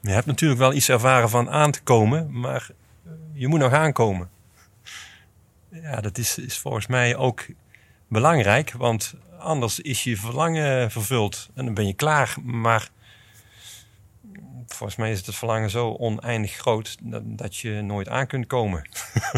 Je 0.01 0.11
hebt 0.11 0.27
natuurlijk 0.27 0.61
wel 0.61 0.73
iets 0.73 0.89
ervaren 0.89 1.29
van 1.29 1.51
aan 1.51 1.71
te 1.71 1.83
komen, 1.83 2.41
maar 2.41 2.71
je 3.33 3.49
moet 3.49 3.59
nog 3.59 3.73
aankomen. 3.73 4.31
Ja, 5.69 6.01
dat 6.01 6.19
is, 6.19 6.39
is 6.39 6.59
volgens 6.59 6.87
mij 6.87 7.17
ook 7.17 7.47
belangrijk, 8.09 8.73
want 8.73 9.15
anders 9.39 9.81
is 9.81 10.05
je 10.05 10.17
verlangen 10.17 10.91
vervuld 10.91 11.49
en 11.55 11.65
dan 11.65 11.75
ben 11.75 11.87
je 11.87 11.95
klaar. 11.95 12.35
Maar 12.43 12.91
volgens 14.77 14.99
mij 14.99 15.11
is 15.11 15.27
het 15.27 15.35
verlangen 15.35 15.71
zo 15.71 15.93
oneindig 15.93 16.53
groot 16.53 16.97
dat, 17.03 17.23
dat 17.25 17.57
je 17.57 17.71
nooit 17.83 18.09
aan 18.09 18.27
kunt 18.27 18.47
komen. 18.47 18.89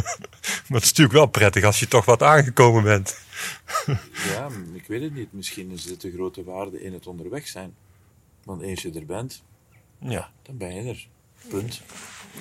maar 0.69 0.81
het 0.81 0.83
is 0.83 0.89
natuurlijk 0.89 1.13
wel 1.13 1.27
prettig 1.27 1.65
als 1.65 1.81
je 1.81 1.89
toch 1.89 2.05
wat 2.05 2.23
aangekomen 2.23 2.83
bent. 2.83 3.17
Ja, 4.33 4.49
ik 4.73 4.87
weet 4.87 5.03
het 5.03 5.15
niet. 5.15 5.33
Misschien 5.33 5.71
is 5.71 5.85
het 5.85 6.01
de 6.01 6.13
grote 6.13 6.45
waarde 6.45 6.83
in 6.83 6.93
het 6.93 7.07
onderweg 7.07 7.47
zijn. 7.49 7.75
Want 8.45 8.63
eens 8.63 8.83
je 8.83 8.93
er 8.93 9.07
bent, 9.07 9.43
Ja. 9.99 10.31
dan 10.43 10.57
ben 10.57 10.75
je 10.75 10.89
er. 10.91 11.09
Punt. 11.49 11.83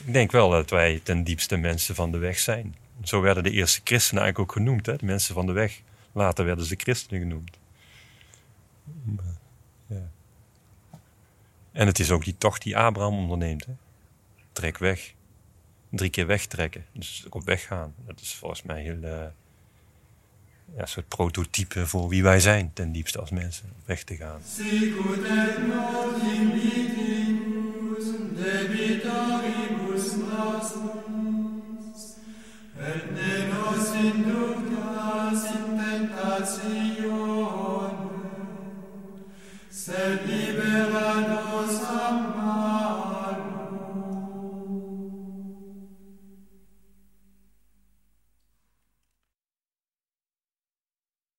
Ik 0.06 0.14
denk 0.14 0.32
wel 0.32 0.50
dat 0.50 0.70
wij 0.70 1.00
ten 1.04 1.24
diepste 1.24 1.58
mensen 1.58 1.96
van 1.96 2.12
de 2.12 2.18
weg 2.18 2.40
zijn. 2.40 2.76
Zo 3.04 3.22
werden 3.22 3.44
de 3.44 3.52
eerste 3.52 3.82
christenen 3.84 4.24
eigenlijk 4.24 4.52
ook 4.52 4.58
genoemd, 4.58 4.86
hè? 4.86 4.96
de 4.96 5.06
mensen 5.06 5.34
van 5.34 5.46
de 5.46 5.52
weg. 5.52 5.82
Later 6.12 6.46
werden 6.46 6.66
ze 6.66 6.76
christenen 6.78 7.22
genoemd. 7.22 7.58
En 11.78 11.88
het 11.88 12.00
is 12.00 12.12
ook 12.12 12.24
die 12.24 12.38
tocht 12.38 12.62
die 12.62 12.78
Abraham 12.78 13.18
onderneemt. 13.18 13.66
Hè? 13.66 13.72
Trek 14.52 14.78
weg. 14.78 15.14
Drie 15.90 16.10
keer 16.10 16.28
wegtrekken. 16.28 16.86
Dus 16.92 17.26
op 17.30 17.46
weg 17.46 17.66
gaan. 17.66 17.94
Dat 18.06 18.22
is 18.22 18.34
volgens 18.34 18.64
mij 18.64 18.82
heel, 18.82 19.04
eh, 19.04 19.26
ja, 20.76 20.82
een 20.82 20.88
soort 20.88 21.08
prototype 21.08 21.88
voor 21.88 22.10
wie 22.10 22.24
wij 22.24 22.40
zijn, 22.40 22.72
ten 22.74 22.92
diepste 22.92 23.20
als 23.20 23.30
mensen, 23.30 23.74
weg 23.86 24.04
te 24.04 24.16
gaan. 24.16 24.42